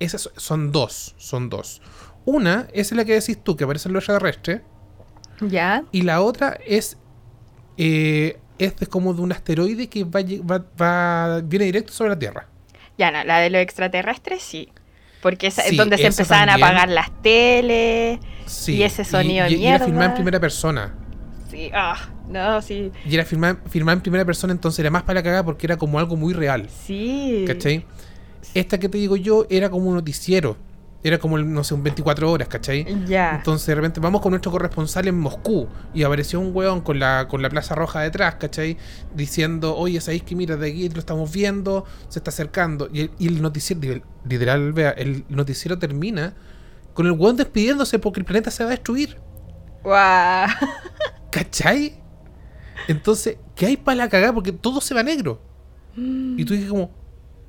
[0.00, 1.80] Esas son dos, son dos.
[2.24, 4.62] Una es la que decís tú, que aparece en los extraterrestres,
[5.40, 5.84] Ya.
[5.92, 6.98] y la otra es
[7.78, 10.20] eh, es de como de un asteroide que va,
[10.50, 12.48] va, va- viene directo sobre la Tierra.
[12.98, 14.72] Ya, no, la de los extraterrestres sí.
[15.26, 16.64] Porque Sí, es donde se empezaban también.
[16.64, 18.20] a apagar las teles.
[18.46, 18.74] Sí.
[18.76, 20.94] Y ese sonido y, y era filmada en primera persona.
[21.50, 21.96] Sí, ah,
[22.28, 22.92] no, sí.
[23.04, 25.76] Y era filmada, filmada en primera persona, entonces era más para la cagada porque era
[25.76, 26.68] como algo muy real.
[26.86, 27.42] Sí.
[27.44, 27.84] ¿Cachai?
[28.54, 30.56] Esta que te digo yo era como un noticiero.
[31.06, 33.06] Era como, no sé, un 24 horas, ¿cachai?
[33.06, 33.36] Ya.
[33.36, 37.28] Entonces de repente vamos con nuestro corresponsal en Moscú y apareció un weón con la,
[37.28, 38.76] con la Plaza Roja detrás, ¿cachai?
[39.14, 42.88] Diciendo, oye, ¿sabéis que mira, de aquí lo estamos viendo, se está acercando?
[42.92, 46.34] Y el, y el noticiero, literal, vea, el noticiero termina
[46.92, 49.16] con el weón despidiéndose porque el planeta se va a destruir,
[49.84, 50.48] Guau.
[51.30, 52.02] ¿cachai?
[52.88, 54.32] Entonces, ¿qué hay para la cagada?
[54.32, 55.40] Porque todo se va negro.
[55.96, 56.90] Y tú dices como,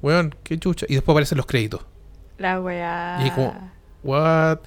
[0.02, 0.86] weón, qué chucha.
[0.88, 1.86] Y después aparecen los créditos.
[2.38, 3.18] La weá.
[3.26, 3.54] Y como,
[4.04, 4.60] what?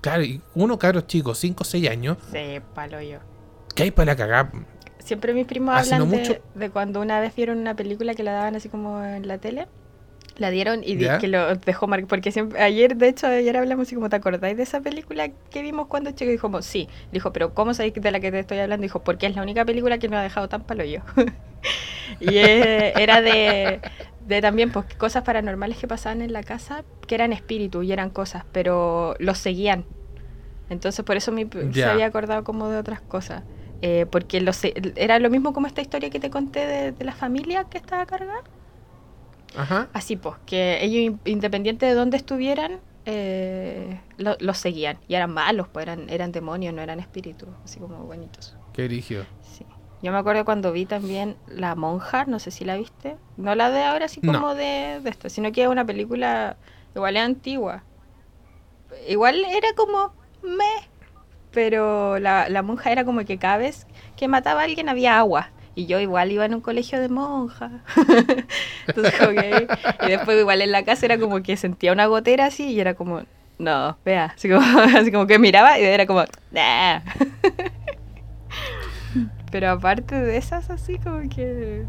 [0.00, 3.18] Claro, y uno, cabros chicos, 5 o 6 años, Sí, palo yo.
[3.74, 4.50] ¿qué hay para la cagada?
[4.98, 8.22] Siempre mis primos hablan no de, mucho- de cuando una vez vieron una película que
[8.22, 9.66] la daban así como en la tele.
[10.36, 11.18] La dieron y ¿Ya?
[11.18, 12.06] que lo dejó marcado.
[12.08, 15.62] Porque siempre, ayer, de hecho, ayer hablamos así como, ¿te acordáis de esa película que
[15.62, 16.28] vimos cuando chico?
[16.28, 16.88] Y dijo, como, sí.
[17.10, 18.82] Dijo, pero ¿cómo sabéis de la que te estoy hablando?
[18.82, 21.00] Dijo, porque es la única película que no ha dejado tan palo yo.
[22.20, 23.80] y eh, era de,
[24.28, 28.10] de también pues, cosas paranormales que pasaban en la casa, que eran espíritus y eran
[28.10, 29.84] cosas, pero los seguían.
[30.70, 33.42] Entonces por eso mi, se había acordado como de otras cosas.
[33.80, 34.60] Eh, porque los,
[34.96, 38.04] era lo mismo como esta historia que te conté de, de la familia que estaba
[38.06, 38.42] cargada.
[39.56, 39.88] Ajá.
[39.92, 44.98] Así pues, que ellos in- independiente de dónde estuvieran, eh, lo- los seguían.
[45.08, 48.56] Y eran malos, pues eran, eran demonios, no eran espíritus, así como bonitos.
[48.74, 49.24] Qué erigió.
[50.02, 53.16] Yo me acuerdo cuando vi también La Monja, no sé si la viste.
[53.36, 54.32] No la de ahora, así No.
[54.32, 56.56] como de, de esto, sino que es una película
[56.94, 57.82] igual es antigua.
[59.08, 60.64] Igual era como me,
[61.50, 63.86] pero la, la monja era como que cada vez
[64.16, 65.50] que mataba a alguien había agua.
[65.74, 67.70] Y yo igual iba en un colegio de monjas.
[68.86, 69.68] Entonces, como que-
[70.00, 72.94] y después igual en la casa era como que sentía una gotera así y era
[72.94, 73.22] como,
[73.58, 74.60] no, vea, así como,
[74.98, 77.00] así como que miraba y era como, nah.
[79.50, 81.84] Pero aparte de esas así como que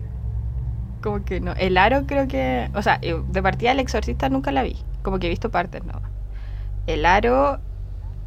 [1.01, 4.51] como que no, el aro creo que, o sea, eh, de partida el exorcista nunca
[4.51, 6.01] la vi, como que he visto partes, no.
[6.87, 7.59] El aro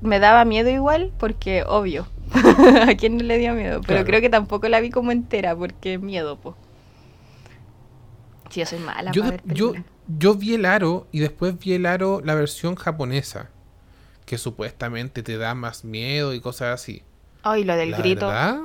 [0.01, 2.07] me daba miedo igual porque obvio.
[2.89, 3.80] ¿A quién no le dio miedo?
[3.87, 4.07] Pero Claro.
[4.07, 6.57] creo que tampoco la vi como entera porque miedo, po.
[8.51, 9.74] Sí, yo soy mala Yo, para de- ver yo,
[10.18, 13.51] yo vi el aro y después vi el aro, la versión japonesa,
[14.26, 17.03] que supuestamente te da más miedo y cosas así.
[17.43, 18.61] Ay, lo del la grito verdad,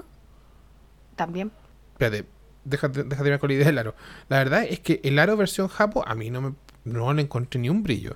[1.17, 1.51] también.
[1.93, 2.25] espérate,
[2.63, 3.95] déjate, déjate ver con la idea del aro.
[4.29, 6.53] La verdad es que el aro versión japo a mí no me
[6.85, 8.15] no le encontré ni un brillo.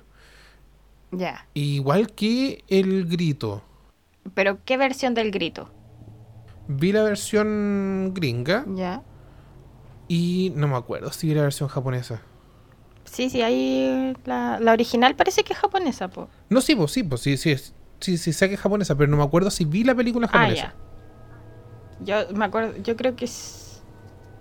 [1.10, 1.46] Ya.
[1.52, 3.62] Igual que el grito.
[4.34, 5.68] Pero ¿qué versión del grito?
[6.68, 9.02] Vi la versión gringa Ya.
[10.08, 12.22] y no me acuerdo si vi la versión japonesa.
[13.04, 16.28] Sí, sí, ahí la, la original parece que es japonesa, po.
[16.48, 17.54] No, sí, pues sí, pues sí, sí,
[18.00, 20.38] sí, sí, sé que es japonesa, pero no me acuerdo si vi la película Ah,
[20.38, 20.74] japonesa.
[22.04, 23.84] Yo me acuerdo, yo creo que es...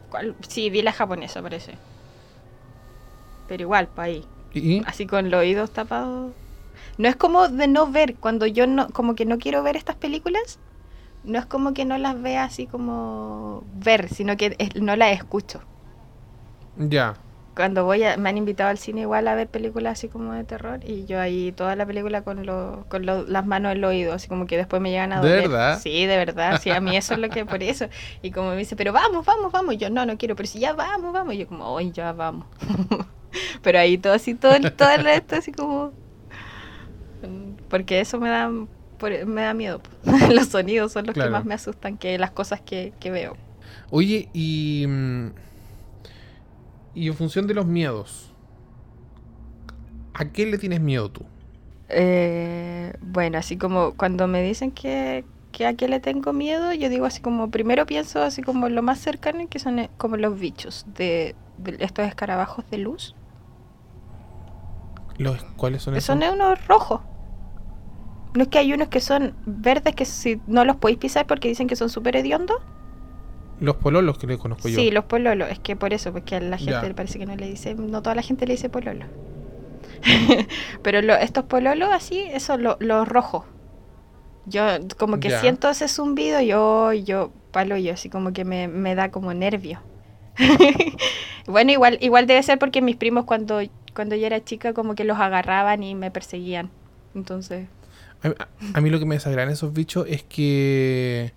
[0.09, 0.36] ¿cuál?
[0.49, 1.78] Sí, vi la japonesa, parece.
[3.47, 4.26] Pero igual, pa' ahí.
[4.53, 6.36] Y, Así con los oídos tapados.
[6.97, 9.97] No es como de no ver, cuando yo no, como que no quiero ver estas
[9.97, 10.59] películas,
[11.24, 15.14] no es como que no las vea así como ver, sino que es- no las
[15.14, 15.62] escucho.
[16.91, 17.16] ya.
[17.56, 20.43] Cuando voy a, me han invitado al cine igual a ver películas así como de
[20.45, 23.84] terror y yo ahí toda la película con, lo- con lo- las manos en el
[23.84, 25.49] oído, así como que después me llegan a ¿De doler.
[25.49, 25.80] verdad?
[25.80, 27.88] Sí, de verdad, sí, a mí eso es lo que por eso.
[28.22, 30.60] Y como me dice, pero vamos, vamos, vamos, y yo no, no quiero, pero si
[30.60, 32.45] ya vamos, vamos, y yo como, hoy ya vamos.
[33.62, 35.93] pero ahí todo así, todo el, todo el resto así como...
[37.70, 39.82] Porque eso me da, me da miedo.
[40.32, 41.30] los sonidos son los Claro.
[41.30, 43.38] que más me asustan que las cosas que, que veo.
[43.89, 44.86] Oye, y.
[44.88, 45.28] mm,
[46.94, 48.34] Y en función de los miedos,
[50.14, 51.26] ¿a qué le tienes miedo tú?
[51.89, 56.89] Eh, bueno, así como cuando me dicen que, que a qué le tengo miedo, yo
[56.89, 60.39] digo así como, primero pienso así como lo más cercano, que son eh, como los
[60.39, 63.16] bichos de, de estos escarabajos de luz.
[65.18, 66.20] Los, ¿Cuáles son esos?
[66.20, 67.02] son unos rojos.
[68.34, 71.50] No es que hay unos que son verdes que si no los podéis pisar porque
[71.50, 72.58] dicen que son súper hediondos.
[73.62, 74.76] Los pololos que le conozco yo.
[74.76, 75.49] Sí, los pololos.
[75.49, 78.01] Es que por eso, porque a la gente le parece que no le dice, no
[78.01, 79.05] toda la gente le dice pololo.
[80.84, 83.45] Pero lo- estos pololos así, eso, lo- los rojos.
[84.47, 84.64] Yo
[84.97, 85.39] como que Ya.
[85.39, 89.80] siento ese zumbido, yo, yo, palo yo, así como que me, me da como nervio.
[91.47, 93.62] bueno, igual, igual debe ser porque mis primos cuando,
[93.95, 96.70] cuando yo era chica como que los agarraban y me perseguían.
[97.14, 97.68] Entonces,
[98.24, 101.34] A, a- a mí lo que me desagradan esos bichos es que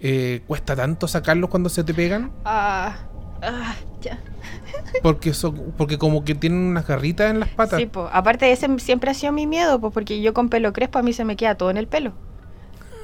[0.00, 2.32] eh, cuesta tanto sacarlos cuando se te pegan.
[2.44, 2.96] ah,
[3.42, 4.18] ah, ya.
[5.02, 7.78] Porque, son, porque como que tienen unas garritas en las patas.
[7.80, 8.08] Sí, po.
[8.12, 11.12] aparte ese siempre ha sido mi miedo, pues porque yo con pelo crespo a mí
[11.12, 12.12] se me queda todo en el pelo.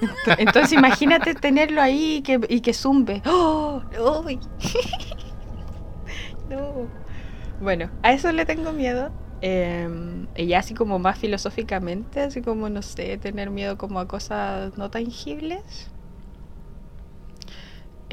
[0.00, 3.22] Ent- Entonces imagínate tenerlo ahí y que, y que zumbe.
[3.26, 3.82] ¡Oh!
[4.24, 4.38] ¡Uy!
[6.50, 6.88] no.
[7.60, 9.10] Bueno, a eso le tengo miedo.
[9.40, 9.88] Eh,
[10.36, 14.76] y ya así como más filosóficamente, así como, no sé, tener miedo como a cosas
[14.78, 15.90] no tangibles.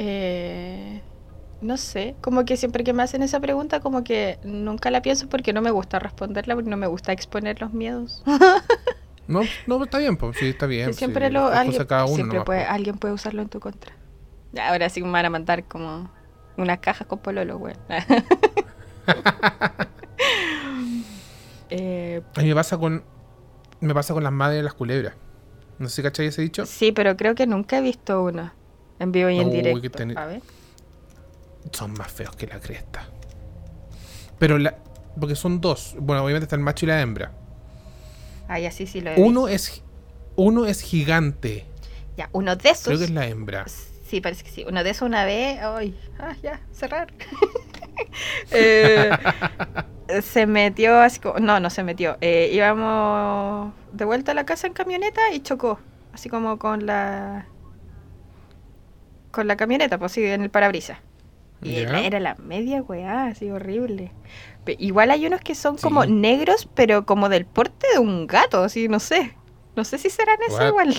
[0.01, 1.01] Eh,
[1.61, 5.27] no sé, como que siempre que me hacen esa pregunta, como que nunca la pienso
[5.27, 8.23] porque no me gusta responderla, porque no me gusta exponer los miedos.
[9.27, 10.91] No, no, está bien, pues sí, está bien.
[10.91, 12.71] Sí, siempre lo, alguien, de cada uno siempre nomás, puede, po.
[12.71, 13.93] alguien puede usarlo en tu contra.
[14.59, 16.09] Ahora sí me van a mandar como
[16.57, 17.75] unas cajas con pololo, güey.
[21.69, 23.03] Eh, A mí me pasa con.
[23.81, 25.13] Me pasa con las madres de las culebras.
[25.77, 26.65] No sé si cachai ese dicho.
[26.65, 28.51] sí, pero creo que nunca he visto uno
[28.99, 29.81] en vivo y en directo.
[29.81, 30.41] que ten- A ver.
[31.71, 33.07] Son más feos que la cresta.
[34.37, 34.75] Pero la.
[35.19, 35.95] Porque son dos.
[35.99, 37.31] Bueno, obviamente está el macho y la hembra.
[38.47, 39.47] Ah, ya sí, sí lo he Uno visto.
[39.49, 39.83] es.
[40.35, 41.65] Uno es gigante.
[42.17, 42.85] Ya, uno de esos.
[42.87, 43.65] Creo que es la hembra.
[44.07, 44.65] Sí, parece que sí.
[44.67, 45.59] Uno de esos una vez.
[45.61, 47.07] Ay, ah, ya, cerrar.
[48.51, 49.11] Eh,
[50.21, 51.39] se metió así como.
[51.39, 52.17] No, no se metió.
[52.21, 55.79] Eh, íbamos de vuelta a la casa en camioneta y chocó.
[56.13, 57.45] Así como con la.
[59.31, 60.97] Con la camioneta, pues sí, en el parabrisas.
[61.61, 64.11] Y era, la media weá, así horrible.
[64.63, 65.83] Pe- igual hay unos que son Sí.
[65.83, 69.35] como negros, pero como del porte de un gato, así, no sé.
[69.75, 70.95] No sé si serán eso igual.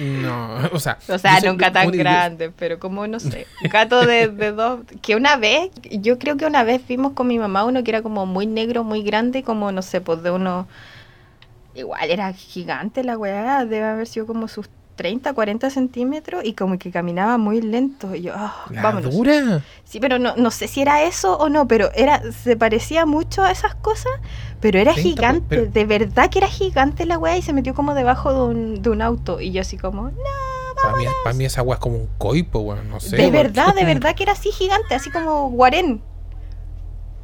[0.00, 0.98] No, o sea.
[1.08, 4.52] O sea, nunca tan como digo, grande, pero como no sé, un gato de, de
[4.52, 7.90] dos, que una vez, yo creo que una vez vimos con mi mamá uno que
[7.90, 10.66] era como muy negro, muy grande, como no sé, pues de uno,
[11.74, 14.68] igual era gigante la weá, debe haber sido como sus
[15.02, 18.14] 30, 40 centímetros y como que caminaba muy lento.
[18.14, 19.12] Y yo, ah, ¿La vámonos.
[19.12, 19.60] dura?
[19.82, 23.42] Sí, pero no, no sé si era eso o no, pero era se parecía mucho
[23.42, 24.12] a esas cosas,
[24.60, 27.74] pero era 30, gigante, pero- de verdad que era gigante la weá y se metió
[27.74, 30.12] como debajo de un, de un auto y yo así como, no.
[30.80, 32.88] Para mí, pa' mí esa agua es como un coipo, weón.
[32.88, 33.16] No sé.
[33.16, 36.00] de verdad, de verdad que era así gigante, así como guarén.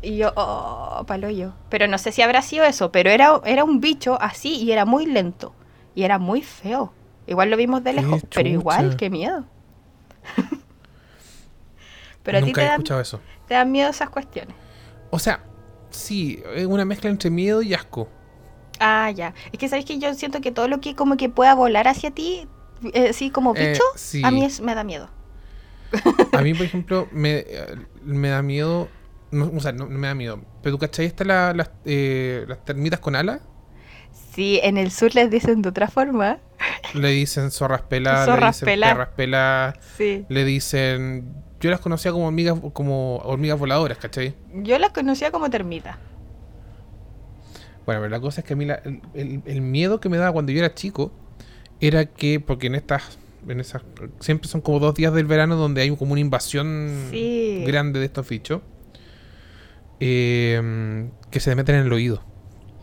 [0.02, 1.52] Y yo, oh, palo yo.
[1.68, 4.84] Pero no sé si habrá sido eso, pero era, era un bicho así y era
[4.84, 5.52] muy lento.
[5.94, 6.92] Y era muy feo.
[7.28, 9.46] Igual lo vimos de lejos, pero igual, qué miedo.
[12.22, 13.20] pero a ti te he dan, escuchado eso.
[13.46, 14.56] te dan miedo esas cuestiones.
[15.10, 15.44] O sea,
[15.90, 18.08] sí, es una mezcla entre miedo y asco.
[18.80, 19.34] Ah, ya.
[19.52, 22.10] Es que sabes que yo siento que todo lo que como que pueda volar hacia
[22.12, 22.48] ti,
[22.92, 24.22] eh, así como Eh, bicho, sí.
[24.22, 25.10] a mí es, me da miedo.
[26.32, 27.44] A mí, por ejemplo, me,
[28.02, 28.92] me da miedo.
[29.30, 30.40] no, o sea, no, no me da miedo.
[30.62, 33.40] Pero tú cachai, está la- las, eh, las termitas con alas.
[34.12, 36.38] Sí, en el sur les dicen de otra forma.
[36.94, 38.94] Le dicen zorras peladas, Zorras le dicen peladas.
[38.96, 40.24] perras peladas, Sí.
[40.28, 44.34] le dicen yo las conocía como hormigas, como hormigas voladoras, ¿cachai?
[44.54, 45.96] Yo las conocía como termitas.
[47.84, 50.18] Bueno, pero la cosa es que a mí la- el, el- el miedo que me
[50.18, 51.10] daba cuando yo era chico
[51.80, 53.18] era que, porque en estas,
[53.48, 53.82] en esas,
[54.20, 57.64] siempre son como dos días del verano donde hay como una invasión Sí.
[57.66, 58.60] grande de estos bichos,
[60.00, 62.22] eh, que se te meten en el oído.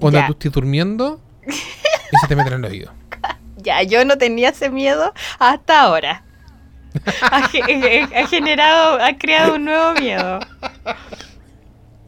[0.00, 1.20] Cuando tú estés durmiendo
[2.12, 2.92] y se te meten en el oído.
[3.62, 6.22] Ya, yo no tenía ese miedo hasta ahora.
[7.30, 10.40] Ha, ge- ha generado, ha creado un nuevo miedo.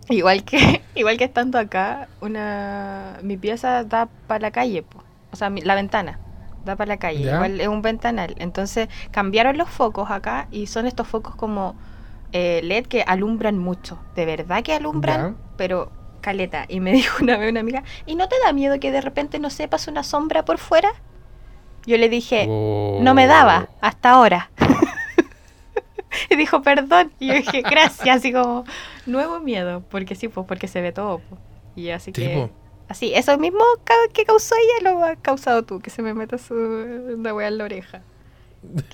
[0.08, 5.02] Igual que, igual que estando acá, una mi pieza da para la calle, po.
[5.30, 6.18] o sea, mi- la ventana
[6.64, 7.34] da para la calle, Ya.
[7.34, 8.34] igual es un ventanal.
[8.38, 11.76] Entonces cambiaron los focos acá y son estos focos como
[12.32, 15.54] eh, LED que alumbran mucho, de verdad que alumbran, Ya.
[15.56, 15.92] pero
[16.22, 16.64] caleta.
[16.68, 19.38] Y me dijo una vez una amiga, ¿y no te da miedo que de repente
[19.38, 20.90] no sepas una sombra por fuera?
[21.84, 23.76] Yo le dije, no me daba Oh.
[23.82, 24.50] hasta ahora.
[26.30, 27.12] y dijo, perdón.
[27.18, 28.16] Y yo dije, gracias.
[28.16, 28.64] Así como,
[29.06, 29.82] nuevo miedo.
[29.90, 31.18] Porque sí, pues porque se ve todo.
[31.18, 31.38] po.
[31.74, 32.34] Y así Sí, que.
[32.34, 32.50] po.
[32.88, 33.64] Así, eso mismo
[34.12, 35.80] que causó ella lo has causado tú.
[35.80, 38.02] Que se me meta su, una wea en la oreja.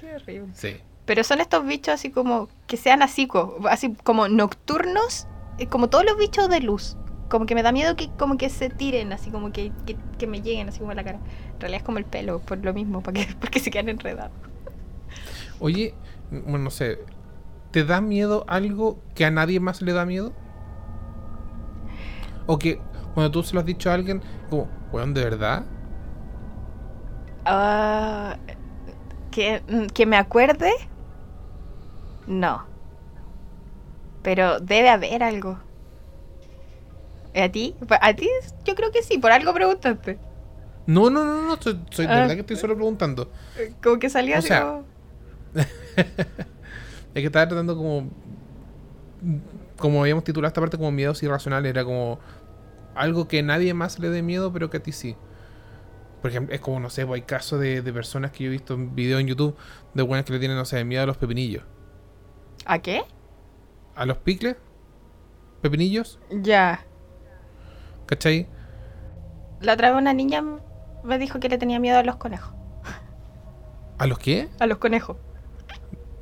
[0.01, 0.49] Qué horrible.
[0.55, 0.77] Sí.
[1.05, 3.29] Pero son estos bichos así como que sean así,
[3.69, 5.27] así como nocturnos,
[5.59, 6.97] eh, como todos los bichos de luz.
[7.29, 10.27] Como que me da miedo que como que se tiren, así como que, que, que
[10.27, 11.23] me lleguen así como a la cara.
[11.55, 14.33] En realidad es como el pelo, por lo mismo, para que, porque se quedan enredados.
[15.61, 15.95] Oye,
[16.31, 16.99] bueno, no sé,
[17.73, 20.33] ¿te da miedo algo que a nadie más le da miedo?
[22.47, 22.81] O que
[23.15, 25.65] cuando tú se lo has dicho a alguien, como, weón, ¿de verdad?
[27.45, 28.39] Ah,
[29.31, 30.73] que, mm, que me acuerde,
[32.27, 32.69] no.
[34.23, 35.61] Pero debe haber algo.
[37.43, 37.75] ¿A ti?
[38.01, 38.29] A ti
[38.65, 40.19] yo creo que sí, por algo preguntaste.
[40.87, 42.21] No, no, no, no, soy, soy de Ah.
[42.21, 43.31] verdad que estoy solo preguntando.
[43.83, 44.85] Como que salió O sea, como-
[47.15, 48.09] Es que estaba tratando como.
[49.77, 52.19] Como habíamos titulado esta parte como miedos irracionales, era como
[52.95, 55.17] algo que nadie más le dé miedo, pero que a ti sí.
[56.21, 58.53] Por ejemplo, es como, no sé, pues, hay casos de, de personas que yo he
[58.53, 59.57] visto en videos en YouTube
[59.95, 61.63] de buenas que le tienen, no sé, miedo a los pepinillos.
[62.65, 63.03] ¿A qué?
[63.95, 64.57] ¿A los picles?
[65.63, 66.19] ¿Pepinillos?
[66.31, 66.85] Ya.
[68.09, 68.47] ¿Cachai?
[69.61, 70.43] La otra vez una niña
[71.05, 72.55] me dijo que le tenía miedo a los conejos.
[73.99, 74.49] ¿A los qué?
[74.61, 75.17] A los conejos.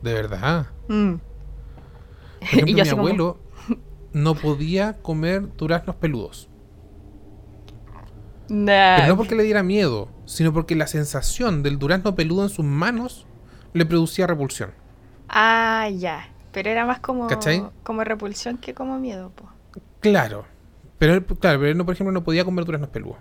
[0.02, 0.66] De verdad.
[0.88, 1.14] Mm.
[1.14, 3.38] Por ejemplo, Y mi como- abuelo
[4.12, 6.48] no podía comer duraznos peludos.
[8.48, 8.96] Nah.
[8.96, 12.64] Pero no porque le diera miedo, sino porque la sensación del durazno peludo en sus
[12.64, 13.26] manos
[13.72, 14.70] le producía repulsión.
[15.28, 16.28] Ah, ya.
[16.52, 17.62] Pero era más como, ¿Cachai?
[17.82, 19.48] como repulsión que como miedo, po.
[20.00, 20.46] Claro.
[20.98, 23.18] Pero él, claro, pero él no, por ejemplo, no podía comer duraznos peludos.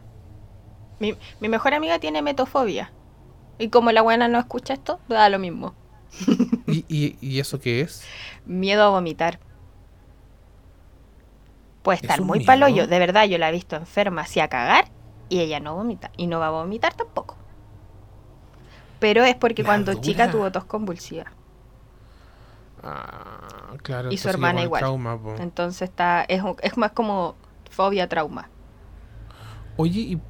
[0.99, 2.91] Mi, mi mejor amiga tiene metofobia.
[3.57, 5.75] Y como la buena no escucha esto, da lo mismo.
[6.67, 8.13] ¿Y, y, y eso qué es?
[8.45, 9.39] Miedo a vomitar.
[11.83, 12.45] Puede ¿Es estar muy miedo?
[12.47, 12.87] paloyo.
[12.87, 14.91] De verdad, yo la he visto enferma, así a cagar.
[15.29, 16.11] Y ella no vomita.
[16.17, 17.37] Y no va a vomitar tampoco.
[18.99, 20.01] Pero es porque La cuando dura.
[20.01, 21.33] chica tuvo tos convulsiva.
[22.83, 24.11] Ah, claro.
[24.11, 24.79] Y su hermana igual.
[24.81, 25.19] trauma.
[25.35, 27.35] Entonces está es, es más como
[27.75, 28.49] fobia trauma.
[29.77, 30.21] Oye, y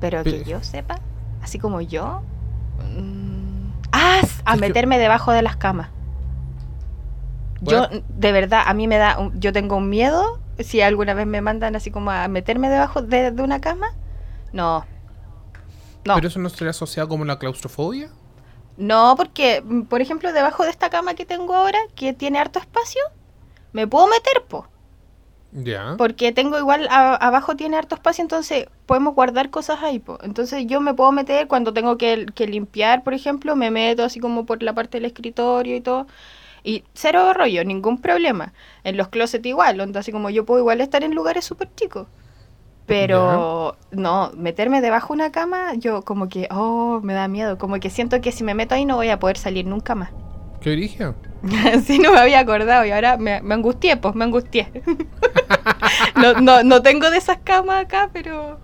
[0.00, 0.96] Pero que yo sepa,
[1.42, 2.22] así como yo.
[2.96, 4.20] mm, ¡Ah!
[4.44, 5.90] A Es que- meterme debajo de las camas.
[7.60, 9.18] Yo, de verdad, a mí me da.
[9.18, 10.40] un- yo tengo un miedo.
[10.58, 13.88] Si alguna vez me mandan así como a meterme debajo de, de una cama.
[14.52, 14.84] No.
[16.04, 16.14] No.
[16.16, 18.10] ¿pero eso no sería asociado como la claustrofobia?
[18.76, 22.58] No, porque, mm, por ejemplo, debajo de esta cama que tengo ahora, que tiene harto
[22.58, 23.00] espacio,
[23.72, 24.66] me puedo meter, po.
[25.98, 30.18] Porque tengo igual, a- abajo tiene harto espacio, entonces podemos guardar cosas ahí, po.
[30.22, 34.18] Entonces yo me puedo meter cuando tengo que, que limpiar, por ejemplo, me meto así
[34.20, 36.06] como por la parte del escritorio y todo.
[36.64, 38.52] Y cero rollo, ningún problema.
[38.84, 42.08] En los closets igual, onda, así como yo puedo igual estar en lugares súper chicos.
[42.86, 47.58] Pero no, meterme debajo de una cama, yo como que, oh, me da miedo.
[47.58, 50.10] Como que siento que si me meto ahí no voy a poder salir nunca más.
[50.62, 51.14] ¿Qué origen?
[51.74, 54.68] Así no me había acordado y ahora me, me angustié, pues me angustié.
[56.16, 58.58] no, no, no tengo de esas camas acá, pero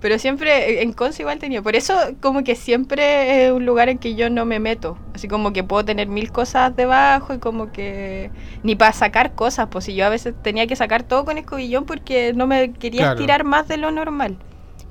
[0.00, 1.62] pero siempre en Conce igual tenía.
[1.62, 4.98] Por eso como que siempre es un lugar en que yo no me meto.
[5.14, 8.32] Así como que puedo tener mil cosas debajo y como que
[8.64, 11.84] ni para sacar cosas, pues si yo a veces tenía que sacar todo con escobillón
[11.86, 13.20] porque no me quería Claro.
[13.20, 14.36] estirar más de lo normal.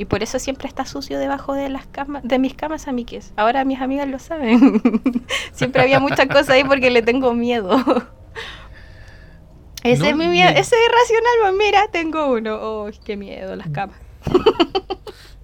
[0.01, 3.33] Y por eso siempre está sucio debajo de las camas, de mis camas amiques.
[3.35, 4.81] Ahora mis amigas lo saben.
[5.53, 7.77] siempre había muchas cosas ahí porque le tengo miedo.
[9.83, 12.57] Ese No, es mi miedo, ese es irracional, pues mira, tengo uno.
[12.59, 13.95] Oh, qué miedo, las camas.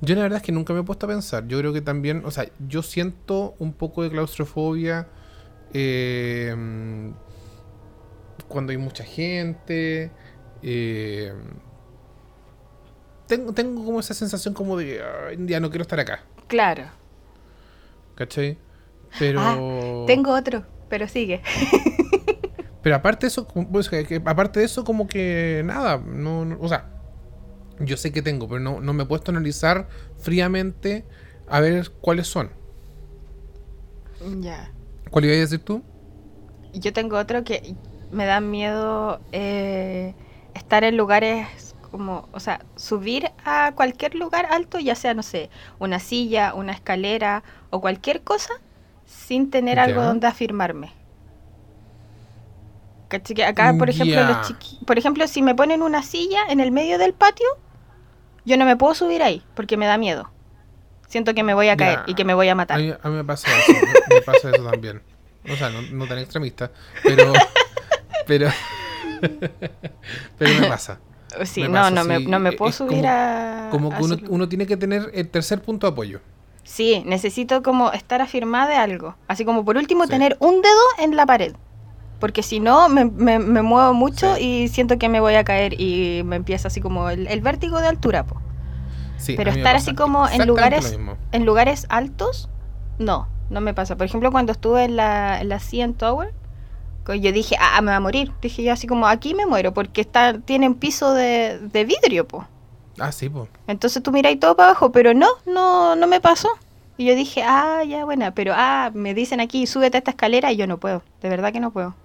[0.01, 1.47] Yo la verdad es que nunca me he puesto a pensar.
[1.47, 5.07] Yo creo que también, o sea, yo siento un poco de claustrofobia
[5.73, 6.55] eh,
[8.47, 10.09] cuando hay mucha gente.
[10.63, 11.33] eh,
[13.27, 16.85] tengo, tengo como esa sensación como de, "Ay, ya no quiero estar acá, Claro.
[18.15, 18.57] ¿cachai?
[19.19, 19.39] Pero...
[19.41, 21.41] Ah, Tengo otro, pero sigue.
[22.81, 26.69] Pero aparte de eso, pues, que- aparte de eso, como que nada, no, no- o
[26.69, 26.85] sea,
[27.79, 31.03] yo sé que tengo, pero no, no me he puesto a analizar fríamente
[31.49, 32.49] a ver cuáles son.
[34.39, 34.71] Ya.
[35.11, 35.81] ¿Cuál iba a decir tú?
[36.73, 37.75] Yo tengo otro que
[38.11, 40.13] me da miedo eh,
[40.53, 45.49] estar en lugares como, o sea, subir a cualquier lugar alto, ya sea, no sé,
[45.79, 48.53] una silla, una escalera o cualquier cosa,
[49.05, 50.07] sin tener algo Ya.
[50.07, 50.93] donde afirmarme.
[53.47, 56.97] Acá, por ejemplo, los chiqui- por ejemplo, si me ponen una silla en el medio
[56.97, 57.47] del patio,
[58.43, 60.29] yo no me puedo subir ahí porque me da miedo.
[61.07, 62.79] Siento que me voy a caer y que me voy a A matar.
[62.79, 65.01] mí, a mí me pasa eso, me, me pasa eso también.
[65.49, 66.69] O sea, no, no tan extremista,
[67.01, 67.31] pero...
[68.25, 68.49] Pero...
[70.37, 70.99] pero me pasa.
[71.45, 73.67] Sí, me no, no, me, sí, no me es puedo subir como- a...
[73.71, 76.19] Como a que uno, tiene que tener el tercer punto de apoyo.
[76.63, 79.15] Sí, necesito como estar afirmada de algo.
[79.27, 80.09] Así como por último Sí.
[80.09, 81.53] tener un dedo en la pared.
[82.19, 84.43] Porque si no, me, me- me muevo mucho Sí.
[84.63, 87.79] y siento que me voy a caer y me empieza así como el, el vértigo
[87.79, 88.25] de altura.
[88.25, 88.41] po.
[89.17, 90.97] Sí, Pero estar así como en lugares,
[91.31, 92.49] en lugares altos,
[92.99, 93.95] no, no me pasa.
[93.97, 96.33] Por ejemplo, cuando estuve en la, en la CN Tower,
[97.15, 98.31] yo dije, ah, me va a morir.
[98.41, 102.47] Dije yo así como, aquí me muero porque está, tienen piso de, de vidrio, po.
[102.99, 103.47] Ah, sí, pues.
[103.67, 106.49] Entonces tú miráis todo para abajo, pero no, no, no me pasó.
[106.97, 110.51] Y yo dije, ah, ya, buena, pero ah, me dicen aquí, súbete a esta escalera
[110.51, 111.95] y yo no puedo, de verdad que no puedo.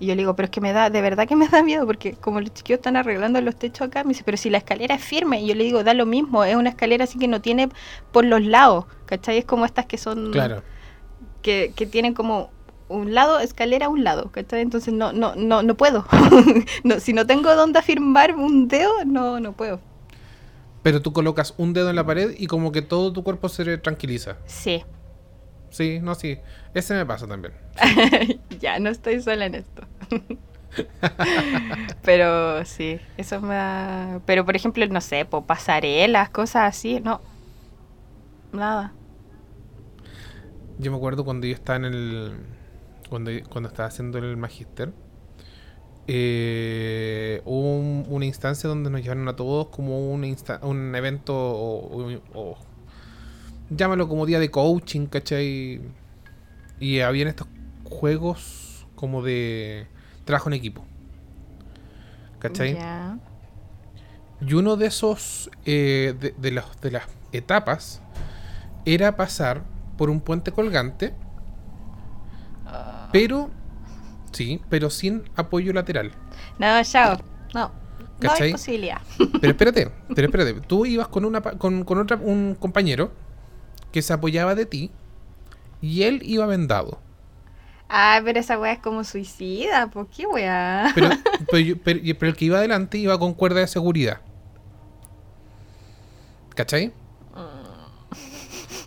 [0.00, 1.86] Y yo le digo, pero es que me da, de verdad que me da miedo,
[1.86, 4.94] porque como los chiquillos están arreglando los techos acá, me dice, pero si la escalera
[4.94, 7.40] es firme, y yo le digo, da lo mismo, es una escalera así que no
[7.40, 7.70] tiene
[8.12, 9.38] por los lados, ¿cachai?
[9.38, 10.62] Es como estas que son, Claro.
[11.42, 12.50] que, que tienen como
[12.88, 14.60] un lado, escalera a un lado, ¿cachai?
[14.60, 16.06] Entonces no, no, no, no puedo.
[16.84, 19.80] no, si no tengo dónde afirmar un dedo, no, no puedo.
[20.82, 23.78] Pero tú colocas un dedo en la pared y como que todo tu cuerpo se
[23.78, 24.36] tranquiliza.
[24.46, 24.84] Sí.
[25.70, 26.38] Sí, no, sí.
[26.74, 27.54] Ese me pasa también.
[28.60, 29.82] ya, no estoy sola en esto.
[32.02, 34.20] Pero sí, eso me da...
[34.24, 37.20] Pero por ejemplo, no sé, po, pasarelas, cosas así, no.
[38.52, 38.92] Nada.
[40.78, 42.32] Yo me acuerdo cuando yo estaba en el.
[43.08, 44.92] Cuando, cuando estaba haciendo el magíster.
[46.06, 51.34] eh, hubo un- una instancia donde nos llevaron a todos como un, insta- un evento
[51.36, 52.58] o, o- o-
[53.70, 55.80] llámalo como día de coaching, ¿cachai?
[56.80, 57.46] Y habían estos
[57.84, 59.86] juegos como de
[60.24, 60.84] trabajo en equipo.
[62.38, 62.72] ¿Cachai?
[64.40, 66.66] Y uno de esos, eh, de, de las
[67.32, 68.00] etapas,
[68.86, 69.62] era pasar
[69.98, 71.12] por un puente colgante,
[73.12, 73.50] pero,
[74.32, 76.12] sí, pero sin apoyo lateral.
[76.58, 77.18] No, chao.
[77.54, 77.70] No.
[78.20, 79.00] No hay posibilidad.
[79.40, 83.12] Pero espérate, pero espérate, tú ibas con una con, con otra, un compañero
[83.92, 84.90] que se apoyaba de ti
[85.80, 87.00] y él iba vendado.
[87.88, 90.90] Ah, pero esa weá es como suicida, ¿por qué weá?
[90.94, 91.08] Pero,
[91.50, 94.20] pero, pero- pero el que iba adelante iba con cuerda de seguridad.
[96.54, 96.92] ¿Cachai?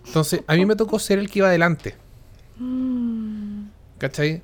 [0.06, 1.96] Entonces, a mí me tocó ser el que iba adelante.
[2.58, 3.21] Mm.
[4.02, 4.42] ¿Cachai?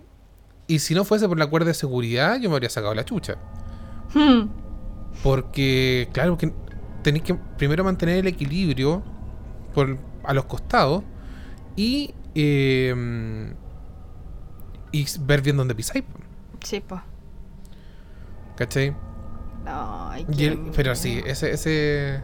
[0.68, 3.38] Y si no fuese por la cuerda de seguridad, yo me habría sacado la chucha.
[4.14, 4.50] Hmm.
[5.24, 6.54] Porque, claro, que
[7.02, 9.02] tenéis que primero mantener el equilibrio
[9.74, 11.04] por, a los costados
[11.76, 13.52] y, eh,
[14.92, 16.04] y ver bien dónde pisáis.
[16.04, 16.20] po,
[16.64, 17.02] Sí, pues.
[18.58, 18.96] ¿Cachai?
[20.38, 21.52] El- pero sí, ese.
[21.52, 22.22] ese es.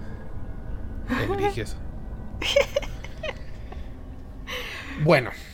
[5.04, 5.53] Bueno, Bu- bu-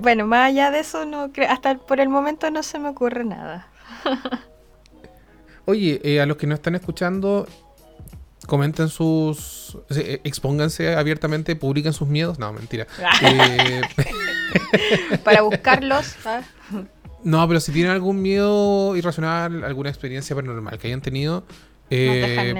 [0.00, 3.24] Bueno, más allá de eso, no creo, hasta por el momento no se me ocurre
[3.24, 3.68] nada.
[5.66, 7.46] oye, eh, a los que no están escuchando,
[8.46, 9.76] comenten sus.
[9.90, 12.38] eh, expónganse abiertamente, publiquen sus miedos.
[12.38, 12.86] No, mentira.
[13.22, 16.14] Eh, Para buscarlos.
[16.24, 16.40] ¿ah?
[17.24, 21.44] no, pero si tienen algún miedo irracional, alguna experiencia paranormal que hayan tenido,
[21.90, 22.52] eh,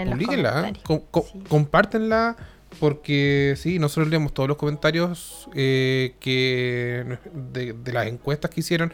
[0.85, 1.39] com- com- Sí.
[1.49, 2.37] compártenla.
[2.81, 7.18] Porque sí, nosotros leemos todos los comentarios eh, que
[7.53, 8.93] de, de las encuestas que hicieron.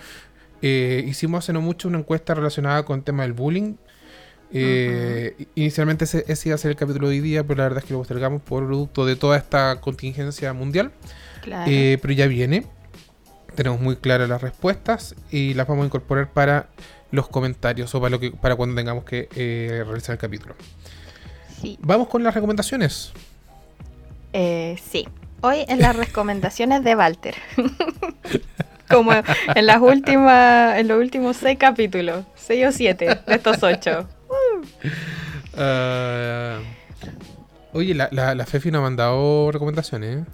[0.60, 3.74] Eh, hicimos hace no mucho una encuesta relacionada con el tema del bullying.
[4.52, 7.78] Eh, Inicialmente ese, ese iba a ser el capítulo de hoy día, pero la verdad
[7.78, 10.92] es que lo postergamos por producto de toda esta contingencia mundial.
[11.42, 11.64] Claro.
[11.66, 12.66] Pero ya viene.
[13.56, 16.68] Tenemos muy claras las respuestas y las vamos a incorporar para
[17.10, 19.28] los comentarios o para, lo que, para cuando tengamos que
[19.84, 20.54] realizar el capítulo.
[21.60, 21.78] sí.
[21.82, 23.12] Vamos con las recomendaciones.
[24.32, 25.08] Eh, sí.
[25.40, 27.34] Hoy en las recomendaciones de Walter.
[28.88, 34.06] Como en las últimas, en los últimos seis capítulos, seis o siete de estos ocho.
[35.56, 36.58] Ah,
[37.72, 40.18] oye, la, la, la Fefi nos ha mandado recomendaciones.
[40.18, 40.24] ¿eh?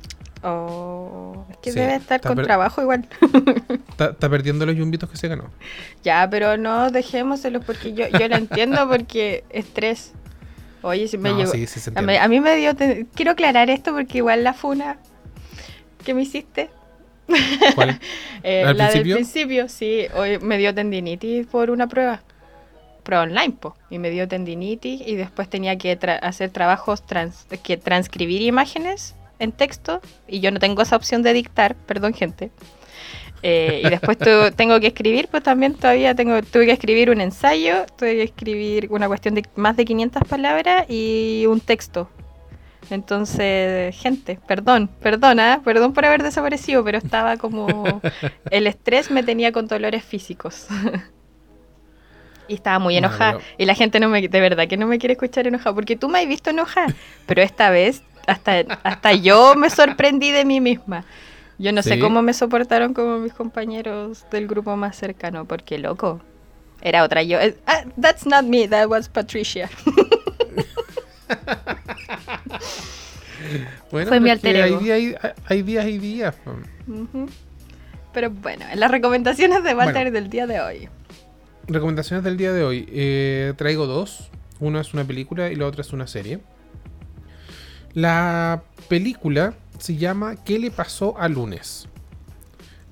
[0.43, 3.09] Oh, es que Sí, debe estar con trabajo igual.
[3.91, 5.51] Está, está perdiendo los yumbitos que se ganó.
[6.05, 10.13] ya, pero no dejémoselo porque yo, yo lo entiendo porque estrés.
[10.83, 11.51] Oye, si me No, llegó.
[11.53, 12.75] sí, sí a, mí, a mí me dio.
[12.75, 14.99] te- Quiero aclarar esto porque igual la funa
[16.05, 16.71] que me hiciste.
[17.75, 17.99] ¿Cuál?
[18.43, 19.15] eh, ¿Al la principio?
[19.17, 20.07] del principio, sí.
[20.15, 22.23] Hoy me dio tendinitis por una prueba.
[23.03, 23.75] Prueba online, po.
[23.91, 29.15] Y me dio tendinitis y después tenía que tra- hacer trabajos, trans que transcribir imágenes
[29.39, 30.01] en texto.
[30.27, 32.51] Y yo no tengo esa opción de dictar, perdón, gente.
[33.43, 37.21] Eh, y después tu- tengo que escribir, pues también todavía tengo, tuve que escribir un
[37.21, 42.09] ensayo, tuve que escribir una cuestión de más de 500 palabras y un texto.
[42.91, 48.01] Entonces, gente, perdón, perdona, perdón por haber desaparecido, pero estaba como...
[48.51, 50.67] El estrés me tenía con dolores físicos.
[52.49, 53.39] y estaba muy enojada.
[53.59, 56.09] Y la gente no me, de verdad que no me quiere escuchar enojada, porque tú
[56.09, 56.95] me has visto enojada,
[57.27, 61.05] pero esta vez hasta, hasta yo me sorprendí de mí misma.
[61.59, 66.21] Yo no sé cómo me soportaron como mis compañeros del grupo más cercano, porque loco,
[66.81, 67.39] era otra yo.
[67.41, 69.69] Eh, ah, that's not me, that was Patricia.
[73.91, 74.81] Bueno, Fue mi alter hay ego.
[74.81, 75.15] días, hay,
[75.47, 76.35] hay días y días.
[78.13, 80.11] Pero bueno, en las recomendaciones de Walter Bueno.
[80.11, 80.89] del día de hoy.
[81.67, 82.89] Recomendaciones del día de hoy.
[82.91, 84.31] Eh, traigo dos.
[84.61, 86.41] Una es una película y la otra es una serie.
[87.95, 91.89] La película se llama ¿Qué le pasó a lunes?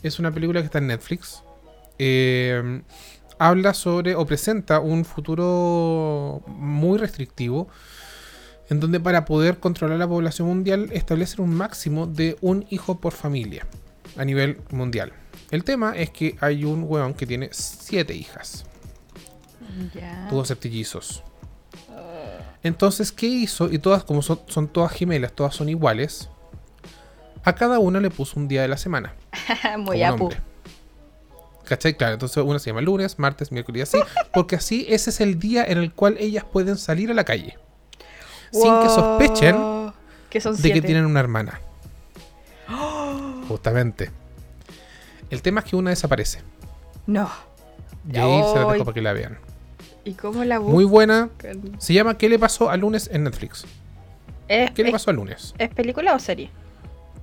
[0.03, 1.43] Es una película que está en Netflix.
[1.99, 2.82] Eh,
[3.39, 7.68] habla sobre o presenta un futuro muy restrictivo
[8.68, 13.12] en donde para poder controlar la población mundial establecen un máximo de un hijo por
[13.12, 13.66] familia
[14.16, 15.12] a nivel mundial.
[15.51, 18.64] El tema es que hay un weón que tiene siete hijas.
[19.95, 20.26] Ya.
[20.28, 21.22] Tuvo septillizos.
[22.62, 23.70] Entonces, ¿qué hizo?
[23.70, 26.28] Y todas, como son, son todas gemelas, todas son iguales.
[27.45, 29.14] A cada una le puso un día de la semana.
[29.78, 30.30] Muy apu.
[31.64, 31.97] ¿Cachai?
[31.97, 34.09] Claro, entonces una se llama lunes, martes, miércoles y así.
[34.32, 37.57] Porque así ese es el día en el cual ellas pueden salir a la calle.
[38.53, 39.93] Sin que sospechen Wow.
[40.30, 40.80] que son de siete.
[40.80, 41.61] que tienen una hermana.
[43.49, 44.11] Justamente.
[45.30, 46.41] El tema es que una desaparece.
[47.07, 47.28] No.
[48.12, 49.39] Y ahí se la dejo para que la vean.
[50.05, 50.91] ¿Y cómo la Muy buscan?
[50.91, 51.28] buena.
[51.78, 53.64] Se llama ¿Qué le pasó al lunes en Netflix?
[54.47, 55.53] ¿Es, ¿Qué le pasó al lunes?
[55.59, 56.51] ¿Es película o serie?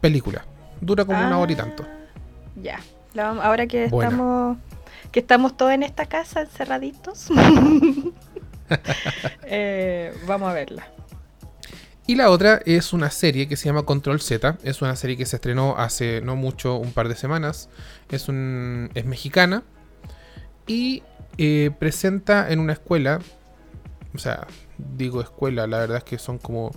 [0.04, 0.44] Película.
[0.82, 1.86] Dura como una hora y Ah, tanto.
[2.62, 2.78] Ya.
[3.14, 4.58] La ahora que estamos
[5.14, 7.30] que estamos todos en esta casa encerraditos,
[9.44, 10.90] eh, vamos a verla.
[12.06, 14.58] Y la otra es una serie que se llama Control Z.
[14.64, 17.70] Es una serie que se estrenó hace no mucho, un par de semanas.
[18.12, 19.64] Es, un, es mexicana.
[20.68, 21.02] Y
[21.38, 23.22] eh, presenta en una escuela.
[24.14, 24.48] O sea,
[24.78, 26.72] digo escuela, la verdad es que son como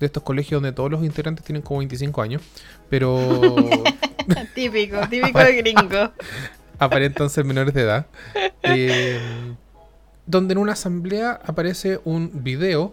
[0.00, 2.42] de estos colegios donde todos los integrantes tienen como 25 años.
[2.88, 3.18] Pero
[4.54, 6.12] típico, típico de gringo.
[6.78, 8.06] aparentan ser menores de edad.
[8.62, 9.20] Eh,
[10.26, 12.92] donde en una asamblea aparece un video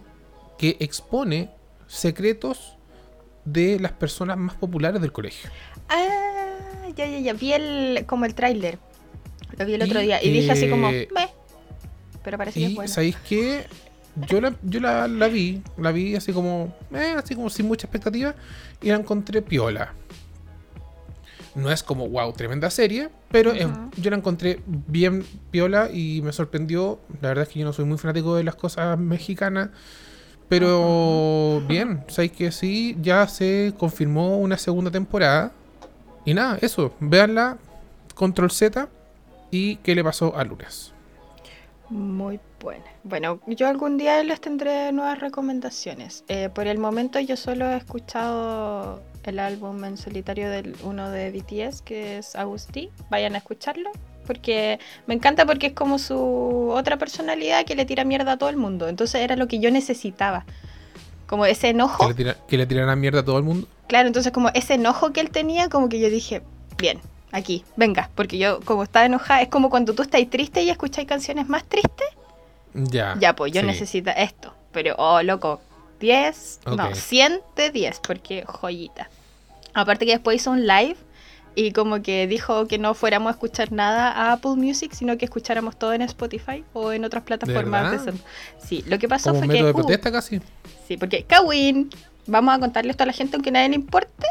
[0.58, 1.50] que expone
[1.86, 2.76] secretos
[3.44, 5.50] de las personas más populares del colegio.
[5.88, 7.32] Ah, ya, ya, ya.
[7.32, 8.78] Vi el, como el tráiler.
[9.58, 10.22] Lo vi el otro Y, día.
[10.22, 11.28] Y dije así como, eh, "Meh".
[12.22, 12.92] Pero parece que es Y bueno.
[12.92, 13.64] sabéis que
[14.28, 17.86] yo la, yo la, la vi, la vi así como, eh, así como sin mucha
[17.86, 18.34] expectativa
[18.82, 19.94] y la encontré piola.
[21.54, 26.32] No es como, wow, tremenda serie, pero es- yo la encontré bien piola y me
[26.32, 27.00] sorprendió.
[27.20, 29.70] La verdad es que yo no soy muy fanático de las cosas mexicanas,
[30.48, 35.52] pero bien, sabéis que sí, ya se confirmó una segunda temporada.
[36.24, 37.58] Y nada, eso, véanla,
[38.14, 38.88] Control Z
[39.50, 40.92] y qué le pasó a lunes.
[41.88, 42.38] Muy
[43.04, 46.24] Bueno, yo algún día les tendré nuevas recomendaciones.
[46.28, 51.30] Eh, por el momento yo solo he escuchado el álbum en solitario del uno de
[51.30, 52.90] BTS, que es Agustí.
[53.10, 53.90] Vayan a escucharlo.
[54.26, 58.48] Porque me encanta porque es como su otra personalidad que le tira mierda a todo
[58.48, 58.86] el mundo.
[58.88, 60.44] Entonces era lo que yo necesitaba.
[61.26, 62.08] Como ese Que enojo.
[62.08, 63.66] le, tira- que le tiran a mierda a todo el mundo.
[63.88, 66.42] Claro, entonces como ese enojo que él tenía, como que yo dije,
[66.78, 67.00] bien,
[67.32, 68.10] aquí, venga.
[68.14, 71.64] Porque yo como estaba enojada, es como cuando tú estás triste y escucháis canciones más
[71.64, 72.06] tristes.
[72.74, 73.16] Ya.
[73.18, 73.66] Ya, pues yo sí.
[73.66, 74.54] necesito esto.
[74.72, 75.60] Pero, oh, loco,
[76.00, 76.94] 10, no, Ok.
[76.94, 79.10] 100 de 10, porque joyita.
[79.74, 80.96] Aparte que después hizo un live
[81.54, 85.24] y como que dijo que no fuéramos a escuchar nada a Apple Music, sino que
[85.24, 88.04] escucháramos todo en Spotify o en otras plataformas.
[88.06, 88.14] de
[88.58, 89.66] Sí, lo que pasó Como fue método que...
[89.66, 90.40] de uh, protesta casi.
[90.86, 91.90] sí, porque Kawin,
[92.26, 94.26] vamos a contarle esto a la gente aunque a nadie le importe.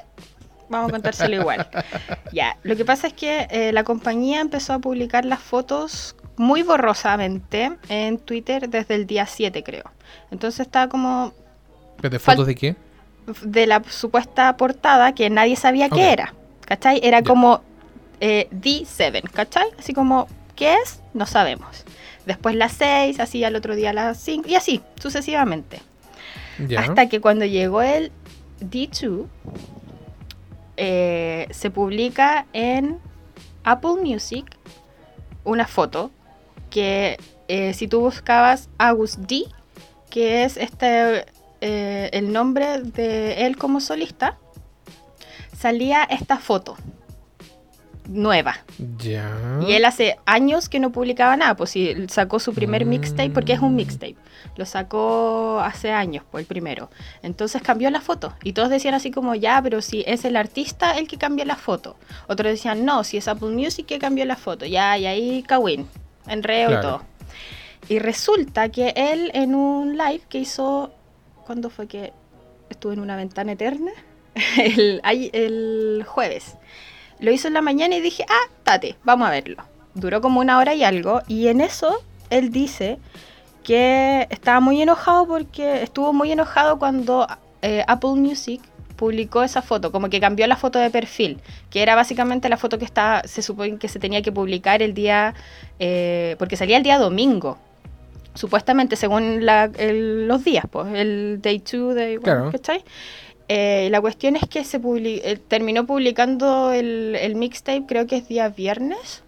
[0.69, 1.67] vamos a contárselo igual.
[2.31, 6.63] Ya, lo que pasa es que eh, la compañía empezó a publicar las fotos muy
[6.63, 9.83] borrosamente en Twitter desde el día 7, creo.
[10.31, 11.33] Entonces estaba como...
[12.01, 12.75] ¿De fotos de qué?
[13.41, 16.33] De la supuesta portada que nadie sabía qué era.
[16.61, 17.01] ¿Cachai?
[17.03, 17.61] Era como
[18.21, 19.67] eh, D7, ¿cachai?
[19.77, 21.01] Así como, ¿qué es?
[21.13, 21.83] No sabemos.
[22.25, 25.81] Después la 6, así al otro día la 5, y así, sucesivamente.
[26.77, 28.13] Hasta que cuando llegó el
[28.61, 29.25] D2,
[30.77, 32.97] eh, se publica en
[33.65, 34.45] Apple Music
[35.43, 36.11] una foto
[36.69, 37.17] que
[37.47, 39.45] eh, si tú buscabas August D,
[40.09, 41.25] que es este
[41.61, 44.37] eh, el nombre de él como solista,
[45.57, 46.77] salía esta foto
[48.09, 48.55] nueva.
[48.97, 49.59] Ya.
[49.67, 52.89] Y él hace años que no publicaba nada, pues si sacó su primer mm.
[52.89, 54.15] mixtape, porque es un mixtape.
[54.55, 56.89] Lo sacó hace años, pues el primero.
[57.21, 58.33] Entonces cambió la foto.
[58.43, 61.55] Y todos decían así como, ya, pero si es el artista el que cambia la
[61.55, 61.97] foto.
[62.27, 64.65] Otros decían, no, si es Apple Music que cambió la foto.
[64.65, 65.87] Ya, y ahí Kawin
[66.29, 67.01] enreo y todo.
[67.87, 70.91] Y resulta que él en un live que hizo,
[71.45, 72.13] ¿cuándo fue que
[72.69, 73.91] estuvo en una ventana eterna?
[74.57, 76.55] el, el jueves.
[77.19, 79.63] Lo hizo en la mañana y dije, ah, tate, vamos a verlo.
[79.93, 81.21] Duró como una hora y algo.
[81.27, 82.99] Y en eso él dice
[83.63, 87.27] que estaba muy enojado porque estuvo muy enojado cuando
[87.61, 88.61] eh, Apple Music
[88.99, 91.39] publicó esa foto, como que cambió la foto de perfil,
[91.69, 94.93] que era básicamente la foto que está, se supone que se tenía que publicar el
[94.93, 95.33] día,
[95.79, 97.57] eh, porque salía el día domingo,
[98.33, 102.83] supuestamente según los días, pues, el day 2, day 1, ¿cachai?
[103.47, 108.27] Eh, la cuestión es que se eh, terminó publicando el, el mixtape, creo que es
[108.27, 109.23] día viernes.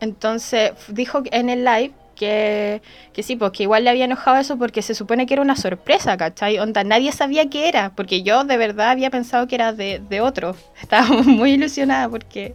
[0.00, 2.82] Entonces dijo en el live que,
[3.12, 6.16] que sí, porque igual le había enojado eso porque se supone que era una sorpresa,
[6.16, 6.58] ¿cachai?
[6.58, 10.20] Onda, nadie sabía qué era, porque yo de verdad había pensado que era de, de
[10.20, 10.56] otro.
[10.82, 12.54] Estaba muy ilusionada porque...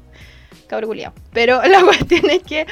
[0.68, 0.98] Cabrón
[1.34, 2.66] Pero la cuestión es que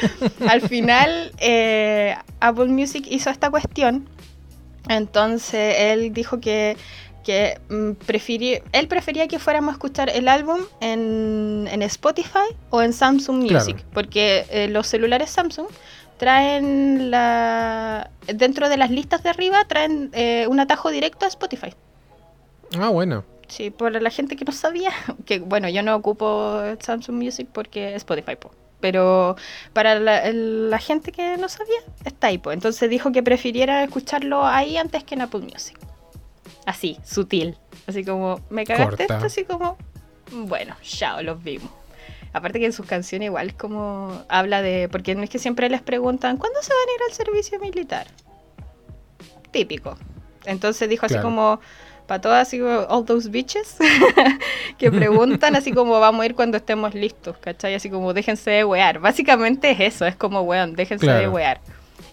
[0.48, 4.08] al final eh, Apple Music hizo esta cuestión.
[4.88, 6.78] Entonces él dijo que
[7.30, 7.92] que mm,
[8.72, 13.86] él prefería que fuéramos a escuchar el álbum en, en Spotify o en Samsung Music,
[13.94, 15.68] porque eh, los celulares Samsung
[16.20, 21.74] traen la dentro de las listas de arriba traen eh, un atajo directo a Spotify.
[22.78, 23.24] Ah, bueno.
[23.48, 24.92] Sí, por la gente que no sabía,
[25.26, 28.38] que bueno, yo no ocupo Samsung Music porque Spotify,
[28.80, 29.36] pero
[29.74, 32.54] para la, gente que no sabía, está ahí, pues.
[32.54, 35.78] Entonces dijo que prefiriera escucharlo ahí antes que en Apple Music.
[36.66, 37.58] Así, sutil.
[37.88, 39.78] Así como, me cagaste esto, así como,
[40.32, 41.79] bueno, chao, los vimos.
[42.34, 44.88] Aparte que en sus canciones igual es como habla de...
[44.90, 48.08] Porque no es que siempre les preguntan, ¿cuándo se van a ir al servicio militar?
[49.52, 49.98] Típico.
[50.46, 51.60] Entonces dijo así como,
[52.08, 53.78] para todas, así como, all those bitches,
[54.78, 57.76] que preguntan así como, vamos a ir cuando estemos listos, ¿cachai?
[57.76, 59.00] Así como, déjense de wear.
[59.00, 61.62] Básicamente es eso, es como, weón, déjense de wear.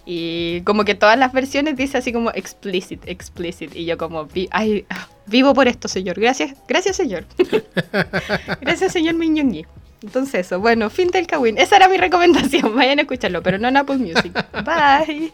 [0.05, 3.75] Y como que todas las versiones dice así como explicit, explicit.
[3.75, 4.87] Y yo como, ay,
[5.27, 6.21] vivo por esto, señor.
[6.21, 7.25] Gracias, gracias, señor.
[8.61, 9.67] gracias, señor Miñongi.
[10.03, 11.59] Entonces eso, bueno, fin del Kawin.
[11.59, 14.33] Esa era mi recomendación, vayan a escucharlo, pero no en Apple Music.
[14.65, 15.33] Bye.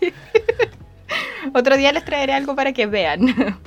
[1.55, 3.59] Otro día les traeré algo para que vean.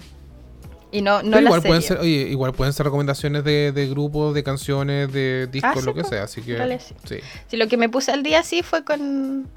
[0.92, 4.44] y no, no igual pueden ser, oye, igual pueden ser recomendaciones de, de grupos, de
[4.44, 7.18] canciones, de discos, ah, lo que sea, así que sí.
[7.50, 7.58] sí.
[7.58, 9.48] lo que me puse al día sí fue con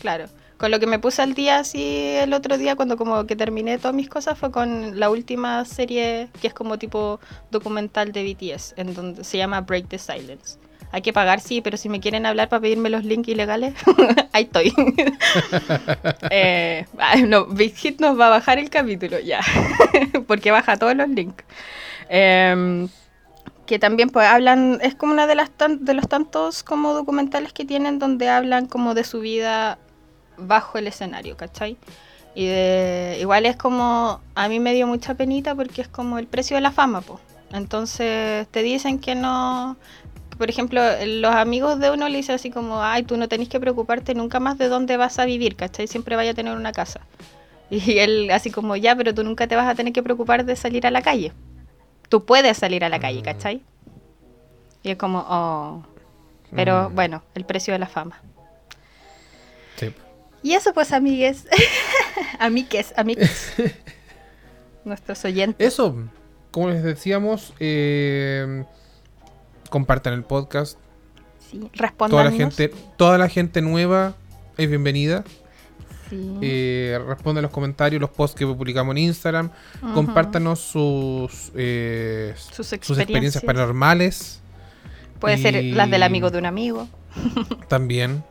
[0.00, 0.26] claro,
[0.60, 3.78] con lo que me puse al día así el otro día cuando como que terminé
[3.78, 7.18] todas mis cosas fue con la última serie que es como tipo
[7.50, 10.58] documental de BTS, en donde se llama Break the Silence.
[10.92, 13.72] Hay que pagar, sí, pero si me quieren hablar para pedirme los links ilegales,
[14.32, 14.74] ahí estoy.
[16.30, 16.84] eh,
[17.26, 19.40] no, Big Hit nos va a bajar el capítulo ya,
[20.26, 21.42] porque baja todos los links.
[22.10, 22.88] Em,
[23.64, 27.64] que también pues hablan, es como una de las de los tantos como documentales que
[27.64, 29.78] tienen donde hablan como de su vida
[30.40, 31.76] bajo el escenario, ¿cachai?
[32.34, 32.46] Y
[33.20, 36.60] igual es como, a mí me dio mucha penita porque es como el precio de
[36.60, 37.20] la fama, pues.
[37.52, 39.76] Entonces te dicen que no,
[40.38, 43.60] por ejemplo, los amigos de uno le dicen así como, ay, tú no tenés que
[43.60, 45.86] preocuparte nunca más de dónde vas a vivir, ¿cachai?
[45.86, 47.00] Siempre vaya a tener una casa.
[47.70, 50.56] Y él así como, ya, pero tú nunca te vas a tener que preocupar de
[50.56, 51.32] salir a la calle.
[52.08, 53.24] Tú puedes salir a la calle, mm.
[53.24, 53.62] ¿cachai?
[54.82, 55.82] Y es como, oh.
[56.56, 56.94] Pero mm.
[56.94, 58.20] bueno, el precio de la fama.
[60.42, 61.46] Y eso pues, amigues.
[62.38, 63.52] amigues, amigues.
[64.84, 65.66] Nuestros oyentes.
[65.74, 65.94] Eso,
[66.50, 68.64] como les decíamos, eh,
[69.68, 70.78] compartan el podcast.
[71.50, 72.10] Sí, respondan.
[72.10, 74.14] Toda la gente, toda la gente nueva
[74.56, 75.24] es bienvenida.
[76.08, 76.38] Sí.
[76.40, 79.50] Eh, responde los comentarios, los posts que publicamos en Instagram.
[79.82, 79.92] Ujú.
[79.94, 82.98] Compártanos sus, eh, Sus sus experiencias.
[83.08, 84.40] experiencias paranormales.
[85.20, 86.88] Puede ser las del amigo de un amigo.
[87.68, 88.22] También.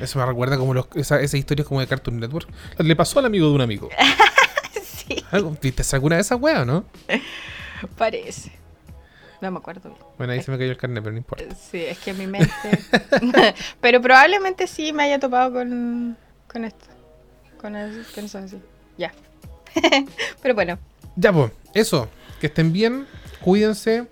[0.00, 2.48] Eso me recuerda como los, esa, esa historia como de Cartoon Network.
[2.78, 3.88] Le pasó al amigo de un amigo.
[4.82, 6.84] sí, ¿Algo- ¿Viste alguna de esas weas, no?
[7.98, 8.52] parece.
[9.40, 10.00] No me acuerdo bien.
[10.16, 11.44] Bueno, ahí se me cayó el carnet, pero no importa.
[11.54, 12.50] Sí, es que en mi mente.
[13.82, 16.16] Pero probablemente sí me haya topado con,
[16.50, 16.86] con esto.
[17.60, 18.56] Con, es- con eso así.
[18.96, 19.12] Ya.
[20.40, 20.78] Pero bueno,
[21.16, 22.08] Ya, pues, eso.
[22.40, 23.06] Que estén bien.
[23.42, 24.06] Cuídense.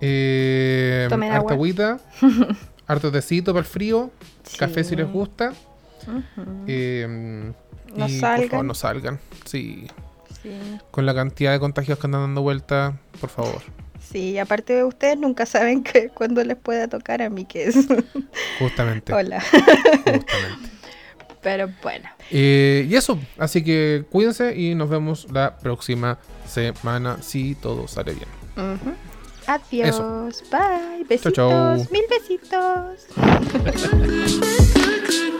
[0.00, 1.98] Eh, Tomen agüita.
[2.88, 4.10] Harto tecito para el frío.
[4.58, 5.52] Café si les gusta.
[6.66, 7.06] Eh,
[7.94, 8.48] No y por salgan.
[8.50, 9.20] favor, no salgan.
[9.44, 9.86] Sí.
[10.42, 10.50] sí.
[10.90, 13.62] Con la cantidad de contagios que andan dando vuelta, por favor.
[14.00, 17.64] Sí, y aparte de ustedes nunca saben que cuándo les pueda tocar a mí que
[17.64, 17.76] es.
[18.58, 19.12] Justamente.
[19.12, 19.40] Hola.
[19.40, 20.26] justamente.
[21.42, 22.08] Pero bueno.
[22.30, 23.18] Eh, y eso.
[23.38, 28.28] Así que cuídense y nos vemos la próxima semana si todo sale bien.
[29.48, 30.42] Adiós.
[30.50, 31.04] Bye.
[31.08, 31.88] Besitos.
[31.90, 33.08] Mil besitos.